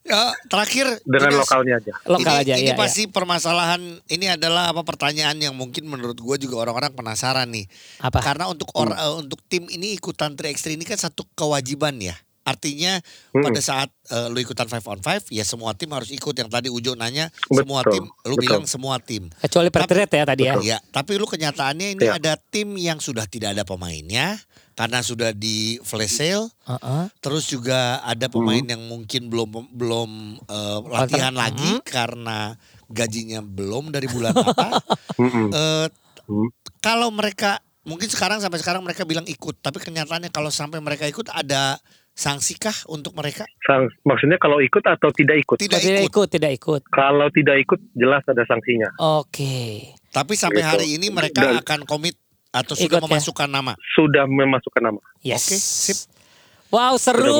Ya, 0.05 0.21
terakhir 0.45 0.85
dengan 1.01 1.31
Junas, 1.33 1.41
lokalnya 1.41 1.73
aja. 1.81 1.93
Lokal 2.05 2.35
ini, 2.37 2.41
aja 2.45 2.53
ini 2.61 2.69
iya. 2.69 2.77
pasti 2.77 3.09
permasalahan 3.09 3.81
ini 4.05 4.25
adalah 4.29 4.69
apa 4.69 4.85
pertanyaan 4.85 5.41
yang 5.41 5.57
mungkin 5.57 5.89
menurut 5.89 6.21
gue 6.21 6.35
juga 6.45 6.61
orang-orang 6.61 6.93
penasaran 6.93 7.49
nih. 7.49 7.65
iya. 7.65 8.05
Apa? 8.05 8.21
Karena 8.21 8.45
untuk 8.45 8.69
or, 8.77 8.93
eh, 8.93 9.13
untuk 9.17 9.41
tim 9.49 9.65
ini 9.65 9.97
ikutan 9.97 10.37
3x3 10.37 10.77
ini 10.77 10.85
kan 10.85 11.01
satu 11.01 11.25
kewajiban 11.33 11.97
ya. 11.97 12.13
Artinya 12.45 13.01
Hmm. 13.33 13.41
pada 13.41 13.57
saat 13.57 13.89
eh, 14.05 14.29
lu 14.29 14.37
ikutan 14.37 14.69
5 14.69 14.85
on 14.85 15.01
5 15.01 15.33
ya 15.33 15.41
semua 15.41 15.73
tim 15.73 15.89
harus 15.89 16.07
ikut. 16.07 16.31
Yang 16.31 16.47
tadi 16.47 16.67
Ujo 16.69 16.93
nanya 16.93 17.33
Betul, 17.43 17.65
semua 17.65 17.81
tim, 17.83 18.03
lu 18.05 18.11
betul. 18.31 18.43
bilang 18.45 18.63
semua 18.63 18.95
tim. 19.01 19.33
Kecuali 19.35 19.67
Patriot 19.67 20.07
ya 20.07 20.23
tadi 20.23 20.43
ya. 20.45 20.53
Ya, 20.61 20.77
tapi 20.89 21.17
lu 21.17 21.25
kenyataannya 21.25 21.97
ini 21.97 22.05
Ya. 22.05 22.15
ada 22.15 22.37
tim 22.37 22.77
yang 22.77 23.01
sudah 23.01 23.25
tidak 23.25 23.57
ada 23.57 23.65
pemainnya 23.65 24.37
karena 24.73 25.01
sudah 25.01 25.33
di 25.33 25.81
flash 25.81 26.21
sale. 26.21 26.45
Heeh. 26.63 27.03
Terus 27.17 27.49
juga 27.49 27.97
ada 27.99 28.29
pemain 28.29 28.61
yang 28.61 28.85
mungkin 28.85 29.25
belum 29.25 29.73
belum 29.73 30.09
eh, 30.45 30.79
latihan 30.85 31.33
lagi 31.33 31.81
karena 31.83 32.53
gajinya 32.85 33.41
belum 33.41 33.89
dari 33.89 34.05
bulan 34.05 34.37
apa. 34.37 34.69
Eh, 35.17 35.87
Hmm. 36.25 36.49
kalau 36.79 37.09
mereka 37.09 37.57
mungkin 37.81 38.05
sekarang 38.05 38.37
sampai 38.37 38.57
sekarang 38.57 38.81
mereka 38.81 39.05
bilang 39.05 39.25
ikut, 39.25 39.57
tapi 39.57 39.77
kenyataannya 39.77 40.29
kalau 40.29 40.49
sampai 40.49 40.77
mereka 40.77 41.05
ikut 41.05 41.29
ada 41.29 41.77
sanksi 42.15 42.55
kah 42.55 42.73
untuk 42.87 43.11
mereka? 43.11 43.43
Sang- 43.61 43.91
maksudnya 44.01 44.39
kalau 44.39 44.57
ikut 44.57 44.81
atau 44.81 45.11
tidak 45.11 45.35
ikut? 45.37 45.59
Tidak 45.59 45.77
tidak 45.77 46.01
ikut. 46.01 46.09
ikut, 46.09 46.27
tidak 46.31 46.51
ikut. 46.55 46.81
Kalau 46.87 47.27
tidak 47.29 47.59
ikut 47.59 47.79
jelas 47.91 48.23
ada 48.23 48.41
sanksinya. 48.41 48.89
Oke. 48.97 49.91
Tapi 50.09 50.33
sampai 50.33 50.63
Gitu. 50.63 50.71
hari 50.71 50.87
ini 50.95 51.11
mereka 51.11 51.43
Dan- 51.43 51.59
akan 51.59 51.79
komit 51.83 52.15
atau 52.49 52.71
sudah 52.71 52.87
Ikut 52.87 53.01
ya? 53.01 53.05
memasukkan 53.05 53.49
nama. 53.51 53.75
Sudah 53.91 54.23
memasukkan 54.23 54.79
nama. 54.81 54.99
Yes. 55.19 55.43
Oke, 55.43 55.57
sip. 55.59 55.97
Wow 56.75 56.93
seru. 56.97 57.39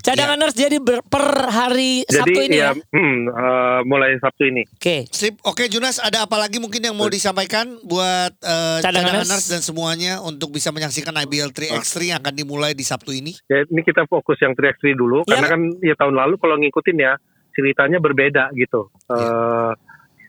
Cadanganers 0.00 0.56
jadi 0.56 0.80
ber- 0.80 1.04
per 1.04 1.20
hari 1.46 2.00
Jadi 2.02 2.16
Sabtu 2.16 2.40
ini 2.40 2.56
ya. 2.56 2.72
ya, 2.72 2.72
hmm, 2.72 3.18
eh, 3.28 3.80
mulai 3.84 4.16
Sabtu 4.16 4.42
ini. 4.46 4.64
Oke. 4.66 5.04
Sip. 5.10 5.36
Oke 5.42 5.68
Junas, 5.68 5.98
ada 5.98 6.24
apa 6.24 6.36
lagi 6.36 6.56
mungkin 6.56 6.80
yang 6.80 6.96
mau 6.96 7.06
disampaikan 7.06 7.76
buat 7.82 8.32
eh, 8.34 8.80
Cadanganers. 8.80 9.28
cadanganers 9.28 9.46
dan 9.46 9.60
semuanya 9.60 10.12
untuk 10.20 10.48
bisa 10.50 10.70
menyaksikan 10.70 11.12
IBL 11.18 11.50
3x3 11.50 11.94
yang 12.06 12.18
akan 12.18 12.34
dimulai 12.34 12.72
di 12.72 12.82
Sabtu 12.82 13.12
ini? 13.12 13.36
Ya, 13.46 13.60
ini 13.62 13.82
kita 13.82 14.06
fokus 14.06 14.40
yang 14.40 14.52
3x3 14.52 14.94
dulu 14.94 15.20
Ya. 15.22 15.36
karena 15.36 15.48
kan 15.50 15.60
ya 15.78 15.94
tahun 15.94 16.16
lalu 16.16 16.34
kalau 16.36 16.56
ngikutin 16.56 16.96
ya 16.96 17.12
ceritanya 17.52 17.98
berbeda 17.98 18.52
gitu. 18.52 18.88
Eh, 19.10 19.70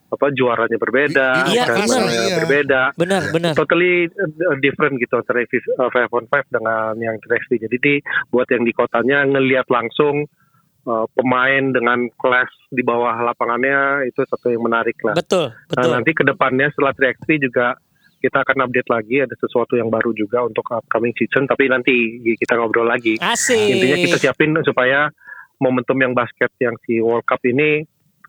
apa 0.07 0.31
juaranya 0.31 0.79
berbeda, 0.79 1.29
Iya, 1.47 1.65
benar. 1.67 2.01
Iya. 2.07 2.35
berbeda. 2.39 2.81
Benar, 2.95 3.21
benar. 3.29 3.53
Totally 3.53 4.07
uh, 4.07 4.55
different 4.57 4.95
gitu 4.97 5.19
antara 5.19 5.43
vis- 5.43 5.73
uh, 5.75 5.91
five 5.91 6.07
on 6.09 6.25
five 6.27 6.47
dengan 6.47 6.95
yang 6.95 7.19
3x3. 7.19 7.67
Jadi 7.67 7.77
di, 7.77 7.93
buat 8.27 8.47
yang 8.47 8.63
di 8.63 8.71
kotanya 8.71 9.27
ngelihat 9.27 9.67
langsung 9.67 10.23
uh, 10.83 11.05
pemain 11.11 11.75
dengan 11.75 12.07
kelas 12.15 12.47
di 12.69 12.81
bawah 12.81 13.19
lapangannya 13.19 14.07
itu 14.07 14.23
satu 14.23 14.47
yang 14.47 14.63
menarik 14.63 14.95
lah. 15.03 15.11
Betul, 15.13 15.51
Nah, 15.51 15.67
betul. 15.67 15.91
nanti 15.91 16.11
ke 16.15 16.23
depannya 16.23 16.71
setelah 16.71 16.95
3x3 16.95 17.27
juga 17.43 17.75
kita 18.17 18.41
akan 18.41 18.65
update 18.65 18.89
lagi 18.89 19.21
ada 19.21 19.35
sesuatu 19.37 19.77
yang 19.77 19.93
baru 19.93 20.09
juga 20.09 20.41
untuk 20.41 20.65
upcoming 20.73 21.13
season 21.13 21.45
tapi 21.45 21.69
nanti 21.69 21.93
kita 22.33 22.57
ngobrol 22.57 22.87
lagi. 22.87 23.19
Asik. 23.19 23.77
Intinya 23.77 23.97
kita 23.99 24.17
siapin 24.17 24.57
supaya 24.63 25.11
momentum 25.59 25.97
yang 25.97 26.15
basket 26.15 26.49
yang 26.57 26.73
si 26.81 26.97
World 26.97 27.27
Cup 27.27 27.43
ini 27.45 27.85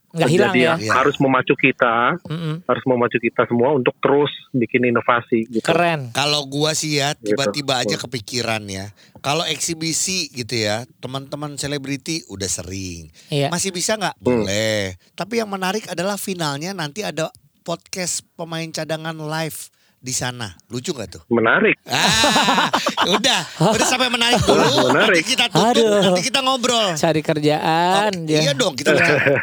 Nggak 0.09 0.31
hilang 0.33 0.55
ya. 0.57 0.75
Iya. 0.81 0.93
harus 0.97 1.21
memacu 1.21 1.53
kita, 1.53 2.17
Mm-mm. 2.25 2.65
harus 2.65 2.85
memacu 2.85 3.21
kita 3.21 3.45
semua 3.45 3.77
untuk 3.77 3.93
terus 4.01 4.33
bikin 4.51 4.89
inovasi 4.89 5.45
gitu. 5.47 5.61
Keren. 5.61 6.17
Kalau 6.17 6.49
gua 6.49 6.73
sih 6.73 6.97
ya 6.97 7.13
Gitu. 7.13 7.37
tiba-tiba 7.37 7.85
aja 7.85 7.97
kepikiran 7.97 8.65
ya. 8.67 8.89
Kalau 9.21 9.45
eksibisi 9.45 10.33
gitu 10.33 10.57
ya, 10.57 10.89
teman-teman 10.99 11.55
selebriti 11.55 12.25
udah 12.27 12.49
sering. 12.49 13.13
Iya. 13.29 13.53
Masih 13.53 13.69
bisa 13.69 14.01
nggak? 14.01 14.17
Hmm. 14.17 14.25
Boleh. 14.25 14.97
Tapi 15.13 15.41
yang 15.41 15.51
menarik 15.53 15.85
adalah 15.87 16.17
finalnya 16.17 16.73
nanti 16.73 17.05
ada 17.05 17.29
podcast 17.61 18.25
pemain 18.33 18.65
cadangan 18.67 19.13
live 19.13 19.69
di 19.99 20.15
sana. 20.15 20.55
Lucu 20.71 20.95
nggak 20.95 21.09
tuh? 21.11 21.23
Menarik. 21.29 21.75
Ah, 21.85 22.71
udah, 23.11 23.41
udah 23.75 23.87
sampai 23.87 24.09
menarik 24.09 24.39
dulu. 24.41 24.63
Menarik. 24.95 25.21
Nanti 25.21 25.23
kita 25.27 25.45
tutup, 25.51 25.75
Aduh. 25.75 26.03
nanti 26.07 26.23
kita 26.23 26.41
ngobrol. 26.41 26.89
Cari 26.95 27.21
kerjaan 27.21 28.13
Oh, 28.15 28.25
dia. 28.25 28.41
Iya 28.47 28.53
dong, 28.55 28.79
kita 28.79 28.95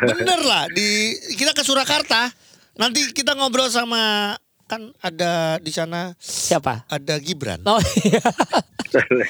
bener 0.01 0.39
lah 0.41 0.65
di 0.71 1.11
kita 1.35 1.51
ke 1.51 1.61
Surakarta. 1.61 2.31
Nanti 2.75 3.11
kita 3.11 3.35
ngobrol 3.35 3.67
sama 3.67 4.35
kan 4.65 4.81
ada 4.97 5.61
di 5.61 5.69
sana 5.69 6.17
Siapa? 6.17 6.85
ada 6.85 7.15
Gibran. 7.17 7.61
Oh 7.63 7.77
iya. 8.01 8.21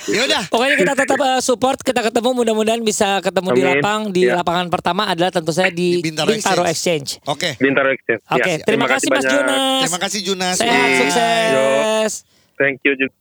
Ya 0.05 0.21
udah. 0.29 0.43
Pokoknya 0.45 0.77
kita 0.77 0.93
tetap 0.93 1.17
uh, 1.17 1.41
support, 1.41 1.81
kita 1.81 2.05
ketemu 2.05 2.37
mudah-mudahan 2.37 2.85
bisa 2.85 3.17
ketemu 3.17 3.49
di 3.49 3.61
Amin. 3.61 3.71
lapang. 3.73 3.99
Di 4.13 4.21
Ya. 4.29 4.37
lapangan 4.37 4.69
pertama 4.69 5.09
adalah 5.09 5.33
tentu 5.33 5.49
saya 5.49 5.73
di, 5.73 5.97
Di 5.97 6.05
Bintaro 6.05 6.29
Bintaro, 6.29 6.69
Exchange. 6.69 7.17
Oke. 7.25 7.57
Bintaro 7.57 7.89
Exchange. 7.89 8.21
Oke, 8.29 8.51
Ya, 8.51 8.61
terima, 8.61 8.85
kasih 8.85 9.09
Mas 9.09 9.25
banyak. 9.25 9.31
Jonas. 9.33 9.79
Terima 9.81 9.99
kasih 9.99 10.19
Junas. 10.21 10.55
Sehat, 10.61 10.69
Bye. 10.69 10.99
sukses. 11.01 12.11
Thank 12.55 12.85
you 12.85 12.93
juga. 12.93 13.15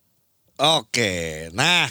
Oke. 0.78 1.12
Nah, 1.50 1.88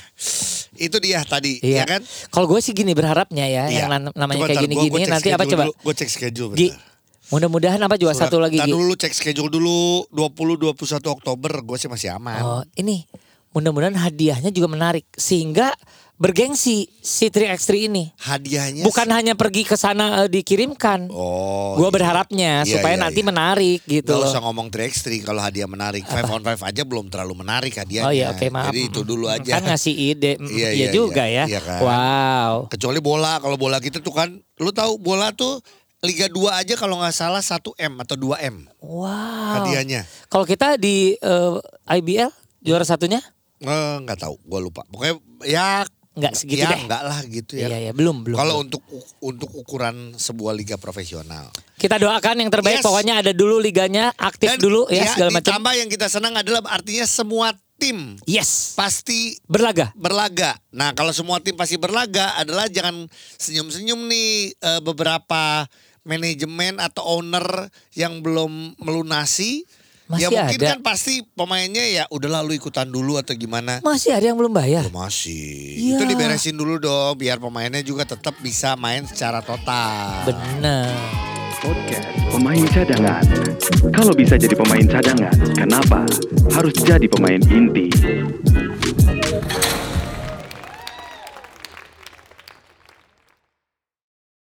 itu 0.77 0.97
dia 1.01 1.25
tadi, 1.25 1.57
Iya 1.59 1.81
ya 1.81 1.83
kan? 1.89 2.01
Kalau 2.29 2.45
gue 2.45 2.62
sih 2.62 2.71
gini 2.71 2.93
berharapnya 2.93 3.43
ya, 3.43 3.63
Iya. 3.67 3.89
yang 3.89 4.13
namanya 4.13 4.38
Coba 4.38 4.47
kayak 4.53 4.62
gini-gini 4.63 5.01
nanti 5.09 5.29
apa 5.33 5.43
coba? 5.43 5.63
Gua 5.73 5.93
cek 5.93 6.07
schedule 6.07 6.53
Gi, 6.53 6.69
bentar. 6.69 6.92
Mudah-mudahan 7.34 7.82
apa 7.82 7.98
juga 7.98 8.13
Surat- 8.13 8.30
satu 8.30 8.38
lagi 8.38 8.62
Gi. 8.62 8.69
dulu 8.69 8.93
cek 8.93 9.10
schedule 9.12 9.50
dulu 9.50 10.06
20 10.10 10.69
21 10.69 10.78
Oktober 11.10 11.52
gue 11.60 11.78
sih 11.78 11.89
masih 11.89 12.13
aman. 12.13 12.39
Oh, 12.39 12.62
ini 12.76 13.10
mudah-mudahan 13.52 13.98
hadiahnya 13.98 14.50
juga 14.50 14.69
menarik 14.69 15.06
sehingga 15.13 15.74
bergengsi 16.13 16.88
si 17.02 17.28
3x3 17.28 17.89
ini. 17.89 18.13
Hadiahnya 18.15 18.86
Bukan 18.86 19.10
hanya 19.10 19.34
pergi 19.34 19.65
ke 19.65 19.74
sana 19.74 20.24
eh, 20.24 20.30
dikirimkan. 20.30 21.10
Oh. 21.10 21.74
Gua 21.76 21.89
iya. 21.89 21.93
berharapnya 21.93 22.52
Iya, 22.63 22.69
supaya 22.69 22.96
iya, 22.96 23.02
nanti 23.02 23.19
iya. 23.19 23.28
menarik 23.28 23.80
gitu 23.84 24.13
Gak 24.13 24.30
usah 24.30 24.39
ngomong 24.39 24.69
3x3 24.69 25.19
kalau 25.19 25.41
hadiah 25.41 25.65
menarik. 25.65 26.06
5 26.06 26.30
on 26.30 26.41
5 26.41 26.63
aja 26.63 26.82
belum 26.86 27.10
terlalu 27.10 27.34
menarik 27.36 27.74
hadiahnya. 27.76 28.08
Oh 28.08 28.13
iya 28.13 28.30
oke 28.30 28.46
maaf. 28.48 28.69
Jadi 28.69 28.80
itu 28.88 29.02
dulu 29.02 29.26
aja. 29.28 29.58
Kan 29.58 29.65
ngasih 29.65 29.91
ide. 29.91 30.38
Mm, 30.38 30.48
Iya, 30.48 30.69
iya, 30.69 30.69
iya, 30.72 30.88
juga 30.93 31.24
iya. 31.26 31.43
ya. 31.43 31.58
Iya 31.58 31.62
kan. 31.65 31.80
Wow. 31.82 32.54
Kecuali 32.69 33.00
bola, 33.02 33.41
kalau 33.41 33.58
bola 33.58 33.78
kita 33.82 33.98
tuh 34.00 34.13
kan, 34.13 34.30
lu 34.62 34.72
tahu 34.72 34.96
bola 34.98 35.34
tuh 35.34 35.60
Liga 36.04 36.28
2 36.28 36.36
aja 36.54 36.74
kalau 36.76 37.00
nggak 37.00 37.12
salah 37.12 37.39
1 37.39 37.63
M 37.80 37.94
atau 37.98 38.16
2 38.16 38.36
M 38.44 38.68
Wow. 38.78 39.08
hadiahnya. 39.58 40.04
Kalau 40.28 40.44
kita 40.44 40.76
di 40.76 41.16
eh, 41.16 41.56
IBL 41.89 42.28
juara 42.60 42.84
satunya 42.84 43.24
Eh, 43.58 43.96
nggak 43.98 44.20
tahu, 44.20 44.36
gue 44.38 44.60
lupa. 44.62 44.84
Pokoknya 44.86 45.16
ya 45.42 45.88
nggak 46.13 46.34
segitu 46.36 46.62
ya 46.62 46.70
deh. 46.70 46.84
nggak 46.84 47.02
lah 47.02 47.20
gitu 47.24 47.56
ya. 47.56 47.72
Iya 47.72 47.78
iya 47.82 47.92
belum 47.92 48.22
belum. 48.22 48.36
Kalau 48.36 48.56
untuk 48.60 48.84
untuk 49.18 49.50
ukuran 49.50 50.12
sebuah 50.13 50.52
liga 50.52 50.76
profesional. 50.76 51.48
kita 51.74 51.96
doakan 51.98 52.36
yang 52.38 52.48
terbaik 52.50 52.80
Yes. 52.80 52.86
pokoknya 52.86 53.13
ada 53.18 53.32
dulu 53.32 53.56
liganya 53.58 54.12
aktif 54.13 54.56
dulu 54.58 54.88
ya, 54.88 55.04
segala 55.10 55.32
macam. 55.34 55.52
ditambah 55.52 55.74
yang 55.74 55.89
kita 55.89 56.08
senang 56.08 56.32
adalah 56.34 56.63
artinya 56.70 57.04
semua 57.04 57.52
tim 57.74 58.16
Yes. 58.24 58.72
pasti 58.74 59.36
Berlaga. 59.44 59.92
berlaga. 59.94 60.56
Nah, 60.70 60.92
kalau 60.92 61.12
semua 61.12 61.39
tim 61.39 61.52
pasti 61.54 61.76
berlaga 61.76 62.36
adalah 62.36 62.68
jangan 62.68 63.04
senyum-senyum 63.36 64.00
nih 64.02 64.32
eh, 64.54 64.80
beberapa 64.80 65.68
manajemen 66.04 66.80
atau 66.80 67.20
owner 67.20 67.68
yang 67.96 68.20
belum 68.20 68.76
melunasi. 68.80 69.63
ya 70.13 70.30
Masih 70.30 70.36
mungkin 70.36 70.60
ada. 70.60 70.68
kan 70.76 70.80
pasti 70.84 71.24
pemainnya 71.34 71.82
ya 71.82 72.04
udah 72.12 72.44
lalu 72.44 72.60
ikutan 72.60 72.86
dulu 72.86 73.18
atau 73.18 73.34
gimana. 73.34 73.80
Masih 73.82 74.12
ada 74.13 74.30
yang 74.30 74.38
belum 74.38 74.52
bayar. 74.52 74.86
Belum 74.86 75.00
masih. 75.00 75.80
Iya. 75.80 75.96
Itu 75.98 76.04
diberesin 76.06 76.54
dulu 76.54 76.78
dong 76.78 77.18
biar 77.18 77.39
pemainnya 77.39 77.82
juga 77.82 78.04
tetap 78.04 78.36
bisa 78.39 78.76
main 78.76 79.08
secara 79.08 79.39
total. 79.42 80.28
Benar. 80.28 80.92
Podcast 81.63 82.12
Pemain 82.28 82.60
Cadangan. 82.68 83.24
Kalau 83.96 84.12
bisa 84.12 84.36
jadi 84.36 84.52
pemain 84.52 84.84
cadangan, 84.84 85.32
kenapa 85.56 86.04
harus 86.52 86.76
jadi 86.76 87.08
pemain 87.08 87.39
inti? 87.39 87.88